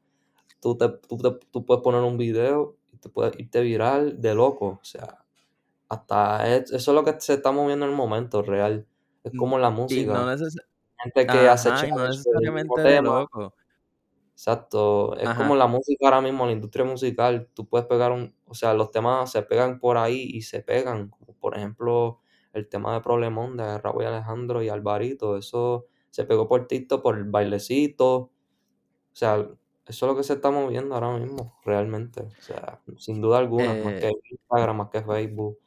tú, 0.62 0.78
te, 0.78 0.90
tú, 0.90 1.18
te- 1.18 1.48
tú 1.52 1.66
puedes 1.66 1.84
poner 1.84 2.02
un 2.02 2.18
video 2.18 2.78
te 3.06 3.10
puedes 3.12 3.40
irte 3.40 3.62
viral 3.62 4.22
de 4.22 4.36
loco, 4.36 4.68
o 4.82 4.86
sea, 4.86 5.26
hasta 5.90 6.56
es- 6.58 6.72
eso 6.74 6.92
es 6.92 6.96
lo 6.96 7.04
que 7.06 7.20
se 7.22 7.36
está 7.36 7.52
moviendo 7.54 7.86
en 7.86 7.92
el 7.94 7.98
momento 7.98 8.42
real, 8.44 8.88
es 9.24 9.34
N- 9.34 9.36
como 9.36 9.60
la 9.60 9.70
Y 9.88 10.06
no 10.08 10.22
música, 10.22 10.26
neces 10.26 10.56
gente 11.04 11.30
que 11.30 11.50
hace 11.50 11.74
y 11.84 11.92
no 11.94 12.08
necesariamente 12.08 12.82
de 12.82 13.00
tema, 13.00 13.12
loco. 13.12 13.54
Exacto, 14.38 15.16
es 15.18 15.32
como 15.32 15.56
la 15.56 15.66
música 15.68 16.06
ahora 16.08 16.20
mismo, 16.22 16.46
la 16.46 16.52
industria 16.52 16.84
musical, 16.84 17.50
tú 17.54 17.68
puedes 17.70 17.88
pegar 17.88 18.12
un, 18.12 18.36
o 18.46 18.54
sea, 18.54 18.74
los 18.74 18.92
temas 18.92 19.32
se 19.32 19.44
pegan 19.44 19.80
por 19.80 19.98
ahí 19.98 20.24
y 20.34 20.42
se 20.42 20.62
pegan, 20.62 21.08
como 21.10 21.34
por 21.40 21.56
ejemplo 21.58 22.20
el 22.52 22.68
tema 22.68 22.94
de 22.94 23.00
Problemón 23.02 23.56
de 23.56 23.78
Raúl 23.78 24.04
y 24.04 24.06
Alejandro 24.08 24.62
y 24.62 24.68
Alvarito, 24.70 25.38
eso 25.38 25.88
se 26.10 26.26
pegó 26.26 26.50
por 26.50 26.68
TikTok, 26.68 27.02
por 27.02 27.18
el 27.18 27.24
bailecito, 27.26 28.14
o 28.18 28.32
sea, 29.14 29.48
eso 29.86 30.06
es 30.06 30.12
lo 30.12 30.18
que 30.18 30.24
se 30.24 30.34
está 30.34 30.52
moviendo 30.52 30.96
ahora 30.96 31.18
mismo, 31.18 31.58
realmente, 31.64 32.22
o 32.22 32.42
sea, 32.42 32.82
sin 32.98 33.22
duda 33.22 33.38
alguna, 33.38 33.74
más 33.76 33.94
Eh, 33.94 34.00
que 34.02 34.12
Instagram, 34.32 34.78
más 34.78 34.90
que 34.90 35.02
Facebook. 35.02 35.60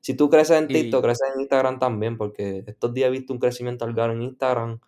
Si 0.00 0.14
tú 0.14 0.28
creces 0.30 0.58
en 0.58 0.68
TikTok, 0.68 1.00
y 1.00 1.02
creces 1.02 1.28
en 1.34 1.40
Instagram 1.40 1.78
también, 1.78 2.16
porque 2.18 2.62
estos 2.66 2.92
días 2.94 3.08
he 3.08 3.10
visto 3.10 3.32
un 3.32 3.38
crecimiento 3.38 3.84
al 3.84 3.98
en 4.10 4.22
Instagram, 4.22 4.80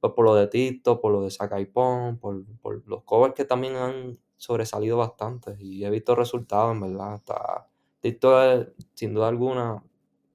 pues 0.00 0.12
por 0.14 0.24
lo 0.24 0.34
de 0.34 0.46
TikTok, 0.48 1.00
por 1.00 1.12
lo 1.12 1.22
de 1.22 1.30
Sacaipón, 1.30 2.18
por, 2.18 2.44
por 2.60 2.82
los 2.88 3.02
covers 3.04 3.34
que 3.34 3.44
también 3.44 3.76
han 3.76 4.18
sobresalido 4.36 4.96
bastante 4.96 5.56
y 5.60 5.84
he 5.84 5.90
visto 5.90 6.14
resultados, 6.14 6.72
en 6.74 6.80
verdad. 6.80 7.14
Hasta 7.14 7.68
TikTok 8.00 8.34
es, 8.44 8.68
sin 8.94 9.14
duda 9.14 9.28
alguna, 9.28 9.82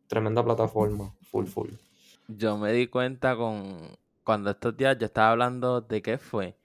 tremenda 0.07 0.43
plataforma, 0.43 1.13
full, 1.21 1.45
full. 1.47 1.69
yo 2.27 2.57
me 2.57 2.71
di 2.73 2.87
cuenta 2.87 3.35
con 3.35 3.97
cuando 4.23 4.51
estos 4.51 4.75
días 4.77 4.97
yo 4.99 5.05
estaba 5.05 5.31
hablando 5.31 5.81
de 5.81 6.01
qué 6.01 6.17
fue, 6.17 6.57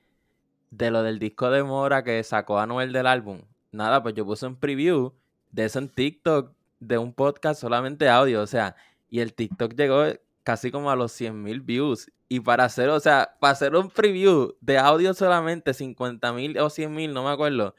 de 0.72 0.90
lo 0.90 1.02
del 1.02 1.18
disco 1.18 1.50
de 1.50 1.62
Mora 1.62 2.02
que 2.02 2.22
sacó 2.24 2.58
Anuel 2.58 2.92
del 2.92 3.06
álbum. 3.06 3.42
Nada, 3.72 4.02
pues 4.02 4.14
yo 4.14 4.24
puse 4.24 4.46
un 4.46 4.56
preview 4.56 5.12
de 5.50 5.66
eso 5.66 5.78
en 5.78 5.88
TikTok 5.90 6.54
de 6.80 6.98
un 6.98 7.12
podcast 7.12 7.60
solamente 7.60 8.08
audio, 8.08 8.42
o 8.42 8.46
sea, 8.46 8.74
y 9.08 9.20
el 9.20 9.34
TikTok 9.34 9.74
llegó 9.74 10.04
casi 10.42 10.70
como 10.70 10.90
a 10.90 10.96
los 10.96 11.12
100 11.12 11.42
mil 11.42 11.60
views. 11.60 12.10
Y 12.28 12.40
para 12.40 12.64
hacer, 12.64 12.88
o 12.88 12.98
sea, 12.98 13.36
para 13.38 13.52
hacer 13.52 13.76
un 13.76 13.90
preview 13.90 14.56
de 14.62 14.78
audio 14.78 15.12
solamente 15.12 15.74
50 15.74 16.32
mil 16.32 16.58
o 16.58 16.70
100 16.70 16.94
mil, 16.94 17.12
no 17.12 17.22
me 17.22 17.30
acuerdo. 17.30 17.74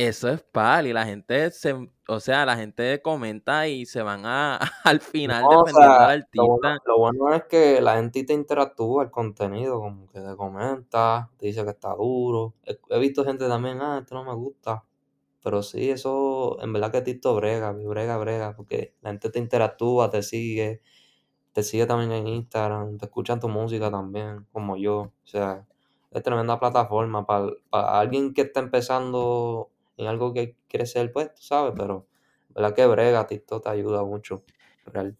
Eso 0.00 0.28
es 0.28 0.42
pal 0.42 0.86
y 0.86 0.92
la 0.92 1.04
gente 1.04 1.50
se, 1.50 1.74
o 2.06 2.20
sea, 2.20 2.46
la 2.46 2.56
gente 2.56 3.02
comenta 3.02 3.66
y 3.66 3.84
se 3.84 4.00
van 4.02 4.24
a 4.26 4.56
al 4.84 5.00
final 5.00 5.48
No, 5.50 5.60
o 5.62 5.64
defendiendo 5.64 6.06
sea, 6.06 6.10
al 6.10 6.28
lo 6.34 6.46
bueno, 6.46 6.68
artista. 6.68 6.82
lo 6.86 6.98
bueno 6.98 7.34
es 7.34 7.44
que 7.44 7.80
la 7.80 7.96
gente 7.96 8.22
te 8.24 8.32
interactúa 8.32 9.02
el 9.04 9.10
contenido, 9.10 9.80
como 9.80 10.06
que 10.08 10.20
te 10.20 10.36
comenta, 10.36 11.30
te 11.36 11.46
dice 11.46 11.64
que 11.64 11.70
está 11.70 11.94
duro. 11.94 12.54
He, 12.64 12.78
he 12.90 12.98
visto 13.00 13.24
gente 13.24 13.48
también, 13.48 13.80
ah, 13.82 13.98
esto 14.00 14.14
no 14.14 14.24
me 14.24 14.34
gusta. 14.34 14.84
Pero 15.42 15.62
sí, 15.62 15.90
eso 15.90 16.58
en 16.62 16.72
verdad 16.72 16.92
que 16.92 17.02
TikTok 17.02 17.36
brega, 17.36 17.72
brega, 17.72 18.18
brega, 18.18 18.56
porque 18.56 18.94
la 19.02 19.10
gente 19.10 19.30
te 19.30 19.38
interactúa, 19.40 20.10
te 20.10 20.22
sigue, 20.22 20.82
te 21.52 21.62
sigue 21.62 21.86
también 21.86 22.12
en 22.12 22.28
Instagram, 22.28 22.98
te 22.98 23.06
escuchan 23.06 23.40
tu 23.40 23.48
música 23.48 23.90
también, 23.90 24.46
como 24.52 24.76
yo. 24.76 24.98
O 25.24 25.26
sea, 25.26 25.66
es 26.10 26.22
tremenda 26.22 26.58
plataforma 26.60 27.26
para, 27.26 27.48
para 27.70 27.98
alguien 28.00 28.34
que 28.34 28.42
está 28.42 28.60
empezando 28.60 29.70
en 29.98 30.06
algo 30.06 30.32
que 30.32 30.56
quiere 30.68 30.86
ser, 30.86 31.12
pues, 31.12 31.34
tú 31.34 31.42
sabes, 31.42 31.74
pero 31.76 32.06
verdad 32.54 32.74
que 32.74 32.86
brega, 32.86 33.26
TikTok 33.26 33.64
te 33.64 33.70
ayuda 33.70 34.02
mucho. 34.04 34.44
Real. 34.86 35.16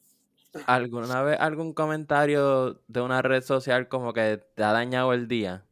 ¿Alguna 0.67 1.23
vez 1.23 1.39
algún 1.39 1.75
comentario 1.75 2.81
de 2.89 3.01
una 3.03 3.21
red 3.21 3.43
social 3.43 3.89
como 3.89 4.15
que 4.15 4.43
te 4.55 4.65
ha 4.65 4.73
dañado 4.73 5.13
el 5.13 5.29
día? 5.29 5.65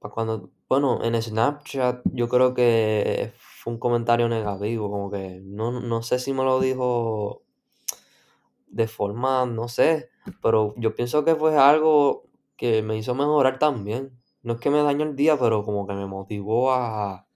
Pa' 0.00 0.10
cuando, 0.10 0.50
bueno, 0.68 1.02
en 1.02 1.20
Snapchat 1.20 2.02
yo 2.12 2.28
creo 2.28 2.54
que 2.54 3.32
fue 3.36 3.72
un 3.72 3.78
comentario 3.80 4.28
negativo, 4.28 4.90
como 4.90 5.10
que 5.10 5.40
no, 5.42 5.80
no 5.80 6.02
sé 6.02 6.18
si 6.20 6.32
me 6.32 6.44
lo 6.44 6.60
dijo 6.60 7.42
de 8.68 8.86
forma, 8.86 9.44
no 9.46 9.68
sé, 9.68 10.10
pero 10.40 10.74
yo 10.76 10.94
pienso 10.94 11.24
que 11.24 11.34
fue 11.34 11.56
algo 11.58 12.24
que 12.56 12.82
me 12.82 12.96
hizo 12.96 13.14
mejorar 13.14 13.58
también. 13.58 14.12
No 14.48 14.54
es 14.54 14.60
que 14.60 14.70
me 14.70 14.82
dañó 14.82 15.04
el 15.04 15.14
día, 15.16 15.38
pero 15.38 15.62
como 15.64 15.86
que 15.86 15.94
me 15.94 16.06
motivó 16.06 16.72
a, 16.72 17.28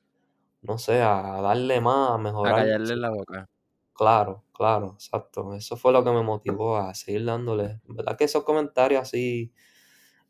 no 0.63 0.79
sé, 0.79 1.03
a 1.03 1.41
darle 1.43 1.81
más, 1.81 2.13
a 2.13 2.19
A 2.45 2.53
mejorar. 2.53 2.55
callarle 2.55 2.95
Sí, 2.95 3.01
la 3.03 3.11
boca. 3.11 3.49
claro, 3.95 4.45
claro, 4.53 4.93
exacto. 4.95 5.55
Eso 5.55 5.77
fue 5.77 5.93
lo 5.93 6.05
que 6.05 6.11
me 6.13 6.23
motivó 6.23 6.77
a 6.79 6.95
seguir 6.95 7.25
dándole. 7.27 7.81
En 7.89 7.97
verdad 7.97 8.17
que 8.19 8.25
esos 8.25 8.45
comentarios 8.45 9.03
así 9.03 9.53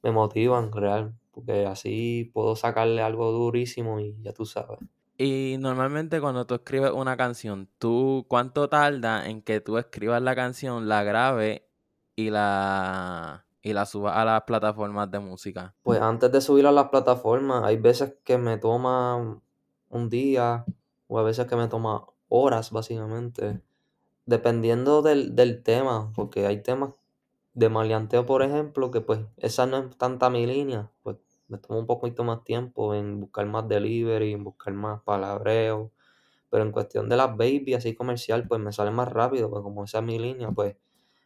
me 0.02 0.12
motivan, 0.12 0.72
real, 0.72 1.14
porque 1.32 1.66
así 1.66 2.30
puedo 2.34 2.56
sacarle 2.56 3.02
algo 3.02 3.32
durísimo 3.32 4.00
y 4.00 4.16
ya 4.22 4.32
tú 4.34 4.46
sabes. 4.46 4.80
Y 5.18 5.56
normalmente 5.60 6.20
cuando 6.20 6.46
tú 6.46 6.54
escribes 6.54 6.90
una 6.92 7.16
canción, 7.16 7.68
¿tú 7.78 8.26
cuánto 8.28 8.68
tarda 8.68 9.28
en 9.28 9.42
que 9.42 9.60
tú 9.60 9.78
escribas 9.78 10.22
la 10.22 10.34
canción, 10.34 10.88
la 10.88 11.04
grabes 11.04 11.62
y 12.16 12.30
la, 12.30 13.46
y 13.62 13.72
la 13.72 13.86
subas 13.86 14.16
a 14.16 14.24
las 14.24 14.42
plataformas 14.42 15.10
de 15.10 15.20
música? 15.20 15.74
Pues 15.82 16.00
antes 16.00 16.30
de 16.32 16.40
subir 16.40 16.66
a 16.66 16.72
las 16.72 16.88
plataformas, 16.88 17.64
hay 17.64 17.76
veces 17.76 18.16
que 18.24 18.38
me 18.38 18.58
toma 18.58 19.40
un 19.88 20.08
día 20.08 20.64
o 21.06 21.18
a 21.18 21.22
veces 21.22 21.46
que 21.46 21.56
me 21.56 21.68
toma 21.68 22.06
horas, 22.28 22.70
básicamente. 22.70 23.62
Dependiendo 24.26 25.02
del, 25.02 25.34
del 25.36 25.62
tema, 25.62 26.12
porque 26.14 26.46
hay 26.46 26.62
temas 26.62 26.94
de 27.54 27.68
maleanteo, 27.68 28.26
por 28.26 28.42
ejemplo, 28.42 28.90
que 28.90 29.00
pues 29.00 29.20
esa 29.36 29.66
no 29.66 29.78
es 29.78 29.96
tanta 29.96 30.30
mi 30.30 30.46
línea, 30.46 30.90
pues 31.02 31.16
me 31.48 31.58
tomo 31.58 31.80
un 31.80 31.86
poquito 31.86 32.24
más 32.24 32.44
tiempo 32.44 32.94
en 32.94 33.20
buscar 33.20 33.46
más 33.46 33.68
delivery, 33.68 34.32
en 34.32 34.44
buscar 34.44 34.72
más 34.74 35.02
palabreo, 35.02 35.92
pero 36.50 36.64
en 36.64 36.72
cuestión 36.72 37.08
de 37.08 37.16
las 37.16 37.36
baby 37.36 37.74
así 37.74 37.94
comercial, 37.94 38.46
pues 38.48 38.60
me 38.60 38.72
sale 38.72 38.90
más 38.90 39.08
rápido, 39.08 39.50
pues 39.50 39.62
como 39.62 39.84
esa 39.84 39.98
es 39.98 40.04
mi 40.04 40.18
línea, 40.18 40.50
pues 40.50 40.76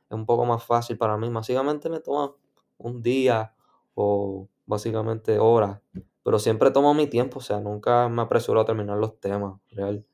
es 0.08 0.14
un 0.14 0.26
poco 0.26 0.44
más 0.44 0.62
fácil 0.64 0.96
para 0.98 1.16
mí. 1.16 1.28
Básicamente 1.28 1.88
me 1.88 2.00
toma 2.00 2.34
un 2.78 3.02
día 3.02 3.54
o 3.94 4.48
básicamente 4.66 5.38
horas, 5.38 5.80
pero 6.22 6.38
siempre 6.38 6.70
tomo 6.70 6.92
mi 6.94 7.06
tiempo, 7.06 7.38
o 7.38 7.42
sea, 7.42 7.60
nunca 7.60 8.08
me 8.08 8.22
apresuro 8.22 8.60
a 8.60 8.64
terminar 8.64 8.98
los 8.98 9.18
temas, 9.20 9.60
real. 9.70 10.04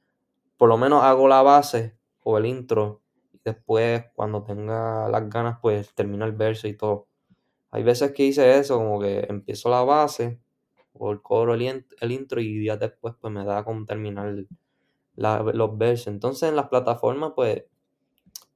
Por 0.57 0.69
lo 0.69 0.79
menos 0.79 1.03
hago 1.03 1.27
la 1.29 1.43
base 1.43 1.97
o 2.23 2.39
el 2.39 2.47
intro 2.47 3.01
y 3.33 3.41
después 3.45 4.05
cuando 4.15 4.43
tenga 4.45 5.09
las 5.09 5.29
ganas, 5.29 5.59
pues 5.61 5.95
termino 5.95 6.25
el 6.25 6.33
verso 6.33 6.69
y 6.69 6.77
todo. 6.77 7.09
Hay 7.71 7.83
veces 7.83 8.13
que 8.13 8.25
hice 8.25 8.59
eso, 8.59 8.79
como 8.79 9.01
que 9.01 9.27
empiezo 9.29 9.71
la 9.71 9.83
base 9.83 10.39
o 10.93 11.11
el 11.11 11.23
coro, 11.23 11.55
el, 11.55 11.63
intro 12.13 12.41
y 12.41 12.59
días 12.59 12.79
después 12.79 13.15
pues 13.21 13.33
me 13.33 13.45
da 13.45 13.65
con 13.65 13.87
terminar 13.87 14.35
los 15.17 15.79
versos. 15.79 16.09
Entonces 16.09 16.51
en 16.51 16.57
las 16.57 16.69
plataformas 16.69 17.33
pues 17.35 17.65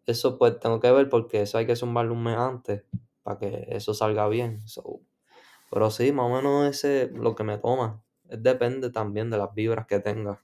eso 0.06 0.38
pues 0.38 0.58
tengo 0.60 0.80
que 0.80 0.90
ver 0.90 1.08
porque 1.08 1.42
eso 1.42 1.58
hay 1.58 1.66
que 1.66 1.76
zumbarlo 1.76 2.14
un 2.14 2.22
mes 2.24 2.36
antes 2.36 2.84
para 3.22 3.38
que 3.38 3.66
eso 3.70 3.92
salga 3.94 4.28
bien. 4.28 4.64
pero 5.70 5.90
sí, 5.90 6.12
más 6.12 6.26
o 6.26 6.34
menos 6.36 6.68
ese 6.68 7.10
lo 7.12 7.34
que 7.34 7.44
me 7.44 7.58
toma. 7.58 8.02
Depende 8.24 8.90
también 8.90 9.30
de 9.30 9.38
las 9.38 9.54
vibras 9.54 9.86
que 9.86 10.00
tenga. 10.00 10.42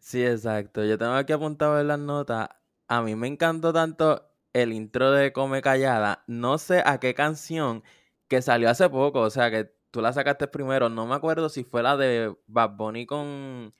Sí, 0.00 0.24
exacto. 0.24 0.84
Yo 0.84 0.98
tengo 0.98 1.12
aquí 1.14 1.32
apuntado 1.32 1.80
en 1.80 1.88
las 1.88 1.98
notas. 1.98 2.48
A 2.88 3.02
mí 3.02 3.14
me 3.16 3.26
encantó 3.26 3.72
tanto 3.72 4.30
el 4.52 4.72
intro 4.72 5.10
de 5.12 5.32
Come 5.32 5.62
Callada. 5.62 6.24
No 6.26 6.58
sé 6.58 6.82
a 6.84 6.98
qué 7.00 7.14
canción 7.14 7.82
que 8.28 8.42
salió 8.42 8.70
hace 8.70 8.88
poco. 8.88 9.20
O 9.20 9.30
sea, 9.30 9.50
que 9.50 9.72
tú 9.90 10.00
la 10.00 10.12
sacaste 10.12 10.48
primero. 10.48 10.88
No 10.88 11.06
me 11.06 11.14
acuerdo 11.14 11.48
si 11.48 11.64
fue 11.64 11.82
la 11.82 11.96
de 11.96 12.34
Bad 12.46 12.76
Bunny 12.76 13.06
con, 13.06 13.74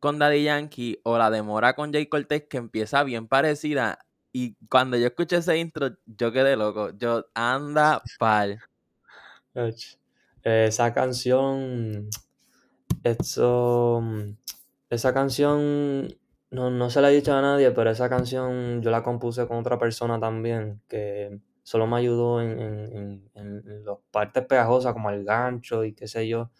con 0.00 0.18
Daddy 0.18 0.44
Yankee 0.44 1.00
o 1.04 1.18
la 1.18 1.30
de 1.30 1.42
Mora 1.42 1.74
con 1.74 1.92
Jay 1.92 2.06
Cortez, 2.06 2.46
que 2.48 2.58
empieza 2.58 3.02
bien 3.04 3.28
parecida. 3.28 3.98
Y 4.32 4.56
cuando 4.68 4.96
yo 4.96 5.06
escuché 5.06 5.36
ese 5.36 5.56
intro, 5.58 5.90
yo 6.06 6.32
quedé 6.32 6.56
loco. 6.56 6.90
Yo, 6.98 7.26
anda 7.34 8.02
pal. 8.18 8.60
Esa 10.42 10.92
canción, 10.94 12.08
eso, 13.02 14.02
esa 14.90 15.14
canción, 15.14 16.08
no, 16.50 16.70
no 16.70 16.90
se 16.90 17.00
la 17.00 17.10
he 17.10 17.14
dicho 17.14 17.34
a 17.34 17.42
nadie, 17.42 17.70
pero 17.72 17.90
esa 17.90 18.08
canción 18.08 18.82
yo 18.82 18.90
la 18.90 19.02
compuse 19.02 19.46
con 19.46 19.58
otra 19.58 19.78
persona 19.78 20.20
también, 20.20 20.80
que 20.88 21.40
solo 21.62 21.86
me 21.86 21.96
ayudó 21.96 22.40
en, 22.40 22.58
en, 22.60 23.30
en, 23.34 23.84
las 23.84 23.98
partes 24.10 24.46
pegajosas 24.46 24.92
como 24.92 25.10
el 25.10 25.24
gancho 25.24 25.84
y 25.84 25.92
qué 25.94 26.06
sé 26.06 26.28
yo. 26.28 26.50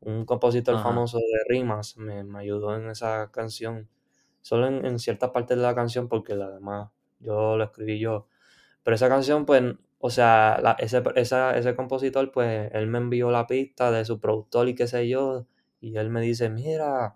Un 0.00 0.24
compositor 0.24 0.82
famoso 0.82 1.18
de 1.18 1.44
rimas 1.48 1.96
me, 1.98 2.24
me, 2.24 2.40
ayudó 2.40 2.74
en 2.76 2.88
esa 2.88 3.30
canción. 3.30 3.88
Solo 4.40 4.66
en, 4.68 4.98
ciertas 4.98 5.30
partes 5.30 5.56
de 5.58 5.62
la 5.62 5.74
canción 5.74 6.08
porque 6.08 6.34
la 6.34 6.50
demás 6.50 6.90
yo 7.20 7.56
lo 7.56 7.64
escribí 7.64 7.98
yo. 7.98 8.28
Pero 8.82 8.94
esa 8.96 9.08
canción, 9.08 9.46
pues, 9.46 9.62
o 9.98 10.10
sea, 10.10 10.76
ese, 10.78 11.02
ese 11.16 11.76
compositor, 11.76 12.32
pues, 12.32 12.70
él 12.72 12.86
me 12.88 12.98
envió 12.98 13.30
la 13.30 13.46
pista 13.46 13.90
de 13.90 14.04
su 14.04 14.20
productor 14.20 14.68
y 14.68 14.74
qué 14.74 14.86
sé 14.86 15.08
yo, 15.08 15.46
y 15.80 15.96
él 15.96 16.10
me 16.10 16.20
dice, 16.20 16.50
mira, 16.50 17.14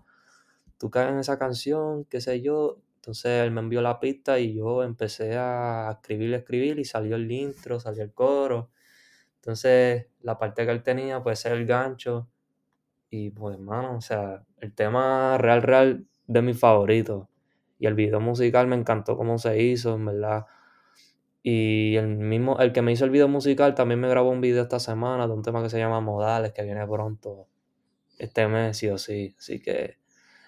tú 0.78 0.90
caes 0.90 1.12
en 1.12 1.18
esa 1.18 1.38
canción, 1.38 2.04
qué 2.06 2.20
sé 2.20 2.40
yo. 2.40 2.80
Entonces 2.96 3.42
él 3.44 3.50
me 3.50 3.60
envió 3.60 3.82
la 3.82 4.00
pista 4.00 4.38
y 4.38 4.54
yo 4.54 4.82
empecé 4.82 5.36
a 5.36 5.90
escribir, 5.92 6.32
escribir 6.34 6.78
y 6.78 6.84
salió 6.84 7.16
el 7.16 7.30
intro, 7.30 7.80
salió 7.80 8.02
el 8.02 8.12
coro. 8.12 8.70
Entonces 9.36 10.06
la 10.22 10.38
parte 10.38 10.64
que 10.64 10.72
él 10.72 10.82
tenía 10.82 11.22
puede 11.22 11.36
ser 11.36 11.52
el 11.52 11.66
gancho. 11.66 12.28
Y 13.10 13.30
pues 13.30 13.56
hermano, 13.56 13.96
o 13.98 14.00
sea, 14.00 14.44
el 14.58 14.74
tema 14.74 15.38
real, 15.38 15.62
real 15.62 16.06
de 16.26 16.42
mis 16.42 16.58
favoritos. 16.58 17.28
Y 17.78 17.86
el 17.86 17.94
video 17.94 18.20
musical 18.20 18.66
me 18.66 18.76
encantó 18.76 19.16
cómo 19.16 19.38
se 19.38 19.60
hizo, 19.62 19.94
en 19.94 20.06
verdad. 20.06 20.46
Y 21.42 21.96
el 21.96 22.08
mismo, 22.08 22.58
el 22.58 22.72
que 22.72 22.80
me 22.80 22.92
hizo 22.92 23.04
el 23.04 23.10
video 23.10 23.28
musical 23.28 23.74
también 23.74 24.00
me 24.00 24.08
grabó 24.08 24.30
un 24.30 24.40
video 24.40 24.62
esta 24.62 24.80
semana 24.80 25.26
de 25.26 25.34
un 25.34 25.42
tema 25.42 25.62
que 25.62 25.68
se 25.68 25.78
llama 25.78 26.00
Modales, 26.00 26.52
que 26.52 26.62
viene 26.62 26.86
pronto 26.86 27.48
este 28.18 28.48
mes, 28.48 28.78
sí 28.78 28.88
o 28.88 28.96
sí. 28.96 29.34
Así 29.38 29.60
que, 29.60 29.98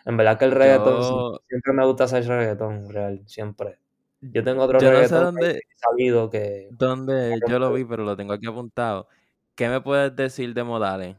en 0.06 0.16
verdad 0.16 0.38
que 0.38 0.46
el 0.46 0.52
reggaetón, 0.52 1.38
siempre 1.48 1.72
me 1.74 1.84
gusta 1.84 2.04
hacer 2.04 2.26
reggaetón, 2.26 2.88
real, 2.88 3.22
siempre. 3.26 3.78
Yo 4.22 4.42
tengo 4.42 4.62
otro 4.62 4.78
yo 4.80 4.90
reggaetón 4.90 5.34
no 5.34 5.42
sé 5.42 5.60
dónde, 5.98 6.30
que... 6.30 6.68
Donde 6.70 7.38
yo 7.46 7.58
lo 7.58 7.72
vi, 7.72 7.84
pero 7.84 8.04
lo 8.04 8.16
tengo 8.16 8.32
aquí 8.32 8.46
apuntado. 8.46 9.08
¿Qué 9.54 9.68
me 9.68 9.82
puedes 9.82 10.16
decir 10.16 10.54
de 10.54 10.64
Modales? 10.64 11.16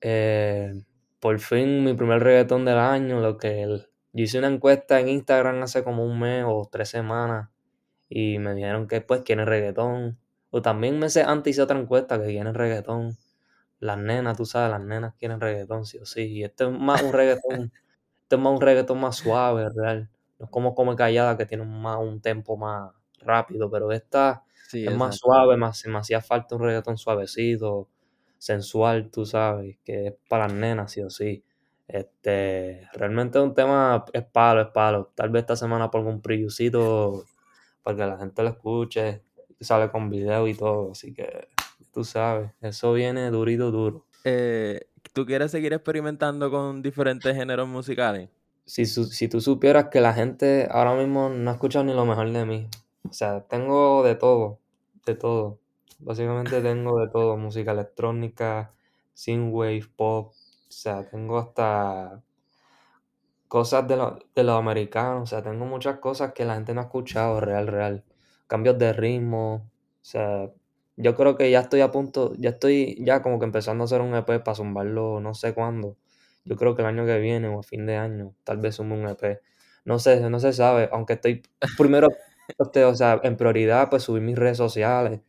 Eh, 0.00 0.72
por 1.20 1.38
fin 1.38 1.84
mi 1.84 1.94
primer 1.94 2.22
reggaetón 2.22 2.64
del 2.64 2.78
año, 2.78 3.20
lo 3.20 3.36
que 3.36 3.62
el, 3.62 3.89
yo 4.12 4.24
hice 4.24 4.38
una 4.38 4.48
encuesta 4.48 5.00
en 5.00 5.08
Instagram 5.08 5.62
hace 5.62 5.84
como 5.84 6.04
un 6.04 6.18
mes 6.18 6.44
o 6.46 6.68
tres 6.70 6.88
semanas 6.88 7.48
y 8.08 8.38
me 8.38 8.54
dijeron 8.54 8.88
que 8.88 9.00
pues 9.00 9.22
quieren 9.22 9.46
reggaetón. 9.46 10.18
O 10.50 10.62
también 10.62 10.98
meses 10.98 11.26
antes 11.26 11.52
hice 11.52 11.62
otra 11.62 11.78
encuesta 11.78 12.18
que 12.20 12.26
quieren 12.26 12.54
reggaetón. 12.54 13.16
Las 13.78 13.98
nenas, 13.98 14.36
tú 14.36 14.46
sabes, 14.46 14.70
las 14.72 14.82
nenas 14.82 15.14
quieren 15.16 15.40
reggaetón, 15.40 15.86
sí 15.86 15.98
o 15.98 16.06
sí. 16.06 16.22
Y 16.22 16.44
este 16.44 16.64
es 16.64 16.70
más 16.70 17.02
un 17.02 17.12
reggaetón, 17.12 17.72
este 18.22 18.36
es 18.36 18.38
más 18.40 18.52
un 18.52 18.60
reggaetón 18.60 19.00
más 19.00 19.16
suave, 19.16 19.68
real. 19.74 20.10
No 20.38 20.46
es 20.46 20.50
como 20.50 20.74
Come 20.74 20.96
Callada 20.96 21.36
que 21.36 21.46
tiene 21.46 21.64
más 21.64 21.98
un 21.98 22.20
tempo 22.20 22.56
más 22.56 22.92
rápido, 23.20 23.70
pero 23.70 23.92
esta 23.92 24.44
es 24.72 24.94
más 24.96 25.18
suave, 25.18 25.56
más, 25.56 25.84
me 25.86 25.98
hacía 25.98 26.20
falta 26.20 26.56
un 26.56 26.62
reggaetón 26.62 26.98
suavecito, 26.98 27.88
sensual, 28.38 29.10
tú 29.10 29.26
sabes, 29.26 29.78
que 29.84 30.08
es 30.08 30.14
para 30.28 30.48
las 30.48 30.54
nenas, 30.56 30.92
sí 30.92 31.02
o 31.02 31.10
sí. 31.10 31.44
Este, 31.92 32.86
realmente 32.92 33.38
es 33.38 33.44
un 33.44 33.52
tema, 33.52 34.04
es 34.12 34.24
palo, 34.24 34.60
es 34.62 34.68
palo. 34.68 35.10
Tal 35.14 35.30
vez 35.30 35.40
esta 35.40 35.56
semana 35.56 35.90
pongo 35.90 36.08
un 36.08 36.22
previewcito 36.22 37.24
para 37.82 37.96
que 37.96 38.06
la 38.06 38.18
gente 38.18 38.42
lo 38.42 38.50
escuche. 38.50 39.22
Sale 39.60 39.90
con 39.90 40.08
video 40.08 40.46
y 40.46 40.54
todo, 40.54 40.92
así 40.92 41.12
que 41.12 41.48
tú 41.92 42.04
sabes, 42.04 42.52
eso 42.62 42.92
viene 42.92 43.30
durito 43.30 43.70
duro. 43.70 44.06
Eh, 44.24 44.88
¿Tú 45.12 45.26
quieres 45.26 45.50
seguir 45.50 45.72
experimentando 45.72 46.50
con 46.50 46.80
diferentes 46.80 47.36
géneros 47.36 47.68
musicales? 47.68 48.30
Si, 48.64 48.86
si 48.86 49.28
tú 49.28 49.40
supieras 49.40 49.88
que 49.90 50.00
la 50.00 50.14
gente 50.14 50.68
ahora 50.70 50.94
mismo 50.94 51.28
no 51.28 51.50
escucha 51.50 51.82
ni 51.82 51.92
lo 51.92 52.06
mejor 52.06 52.30
de 52.30 52.46
mí. 52.46 52.68
O 53.08 53.12
sea, 53.12 53.42
tengo 53.42 54.04
de 54.04 54.14
todo, 54.14 54.60
de 55.04 55.16
todo. 55.16 55.58
Básicamente 55.98 56.62
tengo 56.62 57.00
de 57.00 57.08
todo, 57.08 57.36
música 57.36 57.72
electrónica, 57.72 58.72
synthwave, 59.12 59.84
pop, 59.96 60.32
o 60.70 60.72
sea, 60.72 61.04
tengo 61.10 61.38
hasta 61.38 62.22
cosas 63.48 63.86
de, 63.88 63.96
lo, 63.96 64.18
de 64.34 64.44
los 64.44 64.56
americanos. 64.58 65.22
O 65.24 65.26
sea, 65.26 65.42
tengo 65.42 65.66
muchas 65.66 65.98
cosas 65.98 66.32
que 66.32 66.44
la 66.44 66.54
gente 66.54 66.74
no 66.74 66.80
ha 66.80 66.84
escuchado, 66.84 67.40
real, 67.40 67.66
real. 67.66 68.04
Cambios 68.46 68.78
de 68.78 68.92
ritmo. 68.92 69.54
O 70.02 70.04
sea, 70.04 70.50
yo 70.96 71.16
creo 71.16 71.36
que 71.36 71.50
ya 71.50 71.60
estoy 71.60 71.80
a 71.80 71.90
punto, 71.90 72.32
ya 72.38 72.50
estoy 72.50 72.96
ya 73.04 73.22
como 73.22 73.38
que 73.38 73.46
empezando 73.46 73.84
a 73.84 73.86
hacer 73.86 74.00
un 74.02 74.14
EP 74.14 74.40
para 74.40 74.54
zumbarlo 74.54 75.20
no 75.20 75.34
sé 75.34 75.54
cuándo. 75.54 75.96
Yo 76.44 76.56
creo 76.56 76.74
que 76.76 76.82
el 76.82 76.88
año 76.88 77.04
que 77.06 77.18
viene 77.18 77.48
o 77.48 77.60
a 77.60 77.62
fin 77.62 77.86
de 77.86 77.96
año, 77.96 78.34
tal 78.44 78.58
vez 78.58 78.76
sume 78.76 78.94
un 78.94 79.08
EP. 79.08 79.40
No 79.84 79.98
sé, 79.98 80.20
no 80.30 80.38
se 80.40 80.52
sabe, 80.52 80.88
aunque 80.92 81.14
estoy 81.14 81.42
primero, 81.76 82.08
este, 82.58 82.84
o 82.84 82.94
sea, 82.94 83.20
en 83.24 83.36
prioridad, 83.36 83.90
pues 83.90 84.04
subir 84.04 84.22
mis 84.22 84.38
redes 84.38 84.56
sociales. 84.58 85.20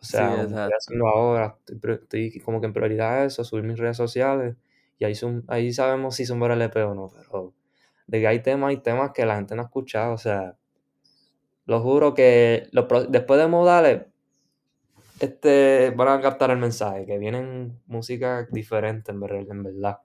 O 0.00 0.04
sea, 0.04 0.42
estoy 0.42 0.70
haciendo 0.76 1.06
ahora, 1.08 1.56
estoy, 1.66 2.40
como 2.40 2.60
que 2.60 2.66
en 2.66 2.72
prioridad 2.72 3.24
eso, 3.24 3.44
subir 3.44 3.64
mis 3.64 3.78
redes 3.78 3.96
sociales. 3.96 4.56
Y 4.98 5.04
ahí, 5.04 5.14
ahí 5.48 5.72
sabemos 5.72 6.16
si 6.16 6.26
son 6.26 6.42
el 6.42 6.62
EP 6.62 6.76
o 6.84 6.94
no, 6.94 7.10
pero 7.16 7.54
de 8.06 8.20
que 8.20 8.26
hay 8.26 8.40
temas, 8.40 8.70
hay 8.70 8.78
temas 8.78 9.12
que 9.12 9.26
la 9.26 9.36
gente 9.36 9.54
no 9.54 9.62
ha 9.62 9.64
escuchado. 9.66 10.14
O 10.14 10.18
sea, 10.18 10.56
lo 11.66 11.80
juro 11.80 12.14
que 12.14 12.68
después 13.08 13.40
de 13.40 13.46
modales, 13.48 14.06
este, 15.20 15.90
van 15.96 16.08
a 16.08 16.20
captar 16.20 16.50
el 16.50 16.58
mensaje, 16.58 17.06
que 17.06 17.18
vienen 17.18 17.80
música 17.86 18.46
diferente 18.50 19.12
en, 19.12 19.22
en 19.22 19.62
verdad. 19.62 19.98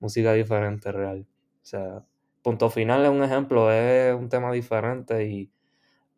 Música 0.00 0.32
diferente, 0.32 0.92
real. 0.92 1.26
O 1.62 1.64
sea, 1.64 2.04
punto 2.42 2.70
final 2.70 3.04
es 3.04 3.10
un 3.10 3.22
ejemplo, 3.22 3.70
es 3.72 4.14
un 4.14 4.28
tema 4.28 4.52
diferente 4.52 5.26
y 5.26 5.50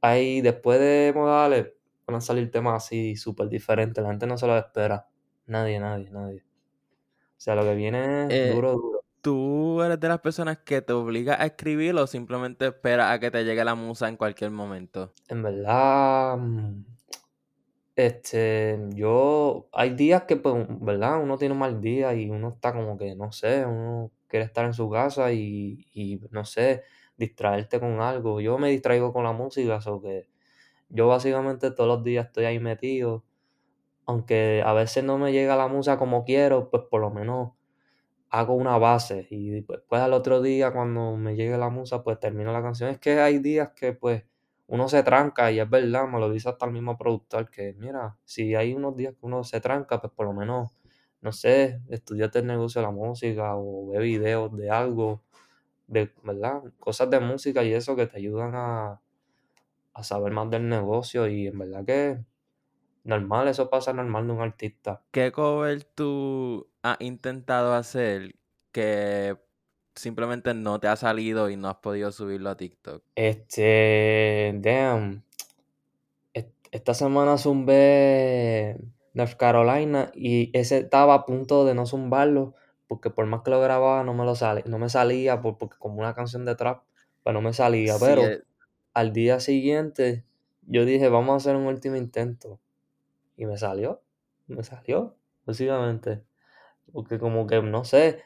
ahí 0.00 0.40
después 0.40 0.78
de 0.78 1.12
modales 1.14 1.68
van 2.08 2.16
a 2.16 2.20
salir 2.22 2.50
temas 2.50 2.84
así 2.84 3.16
súper 3.16 3.48
diferentes. 3.48 4.02
La 4.02 4.10
gente 4.10 4.26
no 4.26 4.38
se 4.38 4.46
lo 4.46 4.56
espera. 4.56 5.06
Nadie, 5.46 5.78
nadie, 5.78 6.10
nadie. 6.10 6.40
O 6.40 7.40
sea, 7.40 7.54
lo 7.54 7.62
que 7.62 7.74
viene 7.74 8.24
es 8.26 8.32
eh, 8.32 8.54
duro, 8.54 8.72
duro. 8.72 9.04
¿Tú 9.20 9.82
eres 9.82 10.00
de 10.00 10.08
las 10.08 10.20
personas 10.20 10.58
que 10.58 10.80
te 10.80 10.94
obliga 10.94 11.40
a 11.40 11.44
escribir 11.44 11.94
o 11.96 12.06
simplemente 12.06 12.68
esperas 12.68 13.12
a 13.12 13.18
que 13.18 13.30
te 13.30 13.44
llegue 13.44 13.62
la 13.62 13.74
musa 13.74 14.08
en 14.08 14.16
cualquier 14.16 14.50
momento? 14.50 15.12
En 15.28 15.42
verdad, 15.42 16.38
mm, 16.38 16.84
este, 17.94 18.78
yo, 18.94 19.68
hay 19.72 19.90
días 19.90 20.22
que, 20.22 20.36
pues, 20.36 20.66
¿verdad? 20.80 21.22
Uno 21.22 21.36
tiene 21.36 21.52
un 21.52 21.58
mal 21.58 21.80
día 21.80 22.14
y 22.14 22.30
uno 22.30 22.48
está 22.54 22.72
como 22.72 22.96
que, 22.96 23.14
no 23.16 23.32
sé, 23.32 23.66
uno 23.66 24.12
quiere 24.28 24.46
estar 24.46 24.64
en 24.64 24.72
su 24.72 24.88
casa 24.88 25.32
y, 25.32 25.86
y 25.92 26.20
no 26.30 26.44
sé, 26.44 26.84
distraerte 27.18 27.78
con 27.80 28.00
algo. 28.00 28.40
Yo 28.40 28.56
me 28.56 28.70
distraigo 28.70 29.12
con 29.12 29.24
la 29.24 29.32
música, 29.32 29.78
o 29.86 30.00
que 30.00 30.28
yo 30.88 31.09
básicamente 31.09 31.70
todos 31.70 31.88
los 31.88 32.05
días 32.05 32.27
estoy 32.27 32.44
ahí 32.46 32.59
metido. 32.61 33.24
Aunque 34.07 34.62
a 34.64 34.72
veces 34.72 35.05
no 35.05 35.18
me 35.18 35.33
llega 35.33 35.57
la 35.57 35.68
música 35.68 35.98
como 35.98 36.24
quiero, 36.24 36.70
pues 36.70 36.85
por 36.90 37.01
lo 37.03 37.11
menos 37.11 37.53
hago 38.31 38.55
una 38.55 38.79
base 38.79 39.27
y 39.31 39.51
después 39.51 40.03
al 40.03 40.12
otro 40.12 40.42
día 40.42 40.72
cuando 40.72 41.16
me 41.16 41.35
llegue 41.37 41.57
la 41.57 41.70
musa 41.70 42.03
pues 42.05 42.18
termino 42.20 42.53
la 42.53 42.62
canción. 42.62 42.90
Es 42.90 42.98
que 42.98 43.20
hay 43.20 43.38
días 43.38 43.70
que 43.77 43.92
pues 43.92 44.24
uno 44.66 44.88
se 44.88 45.03
tranca 45.03 45.51
y 45.53 45.61
es 45.61 45.68
verdad, 45.70 46.07
me 46.09 46.20
lo 46.20 46.31
dice 46.31 46.48
hasta 46.51 46.66
el 46.66 46.72
mismo 46.72 46.98
productor 46.98 47.51
que 47.51 47.74
mira, 47.79 48.16
si 48.24 48.55
hay 48.55 48.74
unos 48.74 48.96
días 48.96 49.14
que 49.14 49.20
uno 49.22 49.44
se 49.44 49.61
tranca 49.61 50.01
pues 50.01 50.12
por 50.12 50.27
lo 50.27 50.35
menos, 50.35 50.72
no 51.22 51.33
sé, 51.33 51.81
estudiate 51.88 52.40
el 52.40 52.46
negocio 52.46 52.81
de 52.81 52.87
la 52.87 52.92
música 52.92 53.57
o 53.57 53.88
ve 53.88 53.98
videos 54.01 54.57
de 54.57 54.70
algo, 54.70 55.22
de, 55.87 56.12
¿verdad? 56.24 56.62
Cosas 56.81 57.11
de 57.11 57.20
música 57.20 57.64
y 57.64 57.72
eso 57.74 57.96
que 57.96 58.07
te 58.07 58.18
ayudan 58.18 58.53
a, 58.55 59.01
a 59.98 60.04
saber 60.04 60.32
más 60.32 60.50
del 60.50 60.68
negocio 60.68 61.26
y 61.28 61.46
en 61.46 61.58
verdad 61.58 61.84
que 61.84 62.18
normal, 63.04 63.48
eso 63.48 63.70
pasa 63.70 63.92
normal 63.92 64.26
de 64.26 64.32
un 64.32 64.40
artista. 64.40 65.02
¿Qué 65.11 65.32
cover 65.32 65.82
tú 65.84 66.68
has 66.82 67.00
intentado 67.00 67.74
hacer 67.74 68.37
que 68.70 69.37
simplemente 69.94 70.54
no 70.54 70.78
te 70.78 70.88
ha 70.88 70.96
salido 70.96 71.50
y 71.50 71.56
no 71.56 71.68
has 71.68 71.76
podido 71.76 72.12
subirlo 72.12 72.50
a 72.50 72.56
TikTok? 72.56 73.02
Este, 73.14 74.54
damn. 74.56 75.24
Esta 76.70 76.92
semana 76.92 77.38
zumbé 77.38 78.76
North 79.14 79.37
Carolina 79.37 80.12
y 80.14 80.50
ese 80.52 80.78
estaba 80.78 81.14
a 81.14 81.24
punto 81.24 81.64
de 81.64 81.74
no 81.74 81.87
zumbarlo 81.87 82.54
porque 82.87 83.08
por 83.08 83.24
más 83.24 83.40
que 83.42 83.50
lo 83.50 83.61
grababa 83.61 84.04
no 84.04 84.12
me 84.12 84.24
lo 84.24 84.34
sale, 84.34 84.64
no 84.66 84.78
me 84.78 84.90
salía 84.90 85.40
porque 85.40 85.76
como 85.78 86.00
una 86.00 86.14
canción 86.14 86.44
de 86.44 86.56
trap, 86.56 86.82
pues 87.22 87.32
no 87.32 87.40
me 87.40 87.54
salía, 87.54 87.96
pero 87.98 88.22
eh. 88.22 88.42
Al 88.98 89.12
día 89.12 89.38
siguiente 89.38 90.24
yo 90.62 90.84
dije, 90.84 91.08
vamos 91.08 91.32
a 91.32 91.37
hacer 91.37 91.56
un 91.56 91.66
último 91.66 91.94
intento 91.94 92.58
y 93.37 93.46
me 93.46 93.56
salió, 93.56 94.02
me 94.48 94.64
salió, 94.64 95.16
básicamente. 95.46 96.24
Porque 96.92 97.18
como 97.20 97.46
que, 97.46 97.62
no 97.62 97.84
sé, 97.84 98.22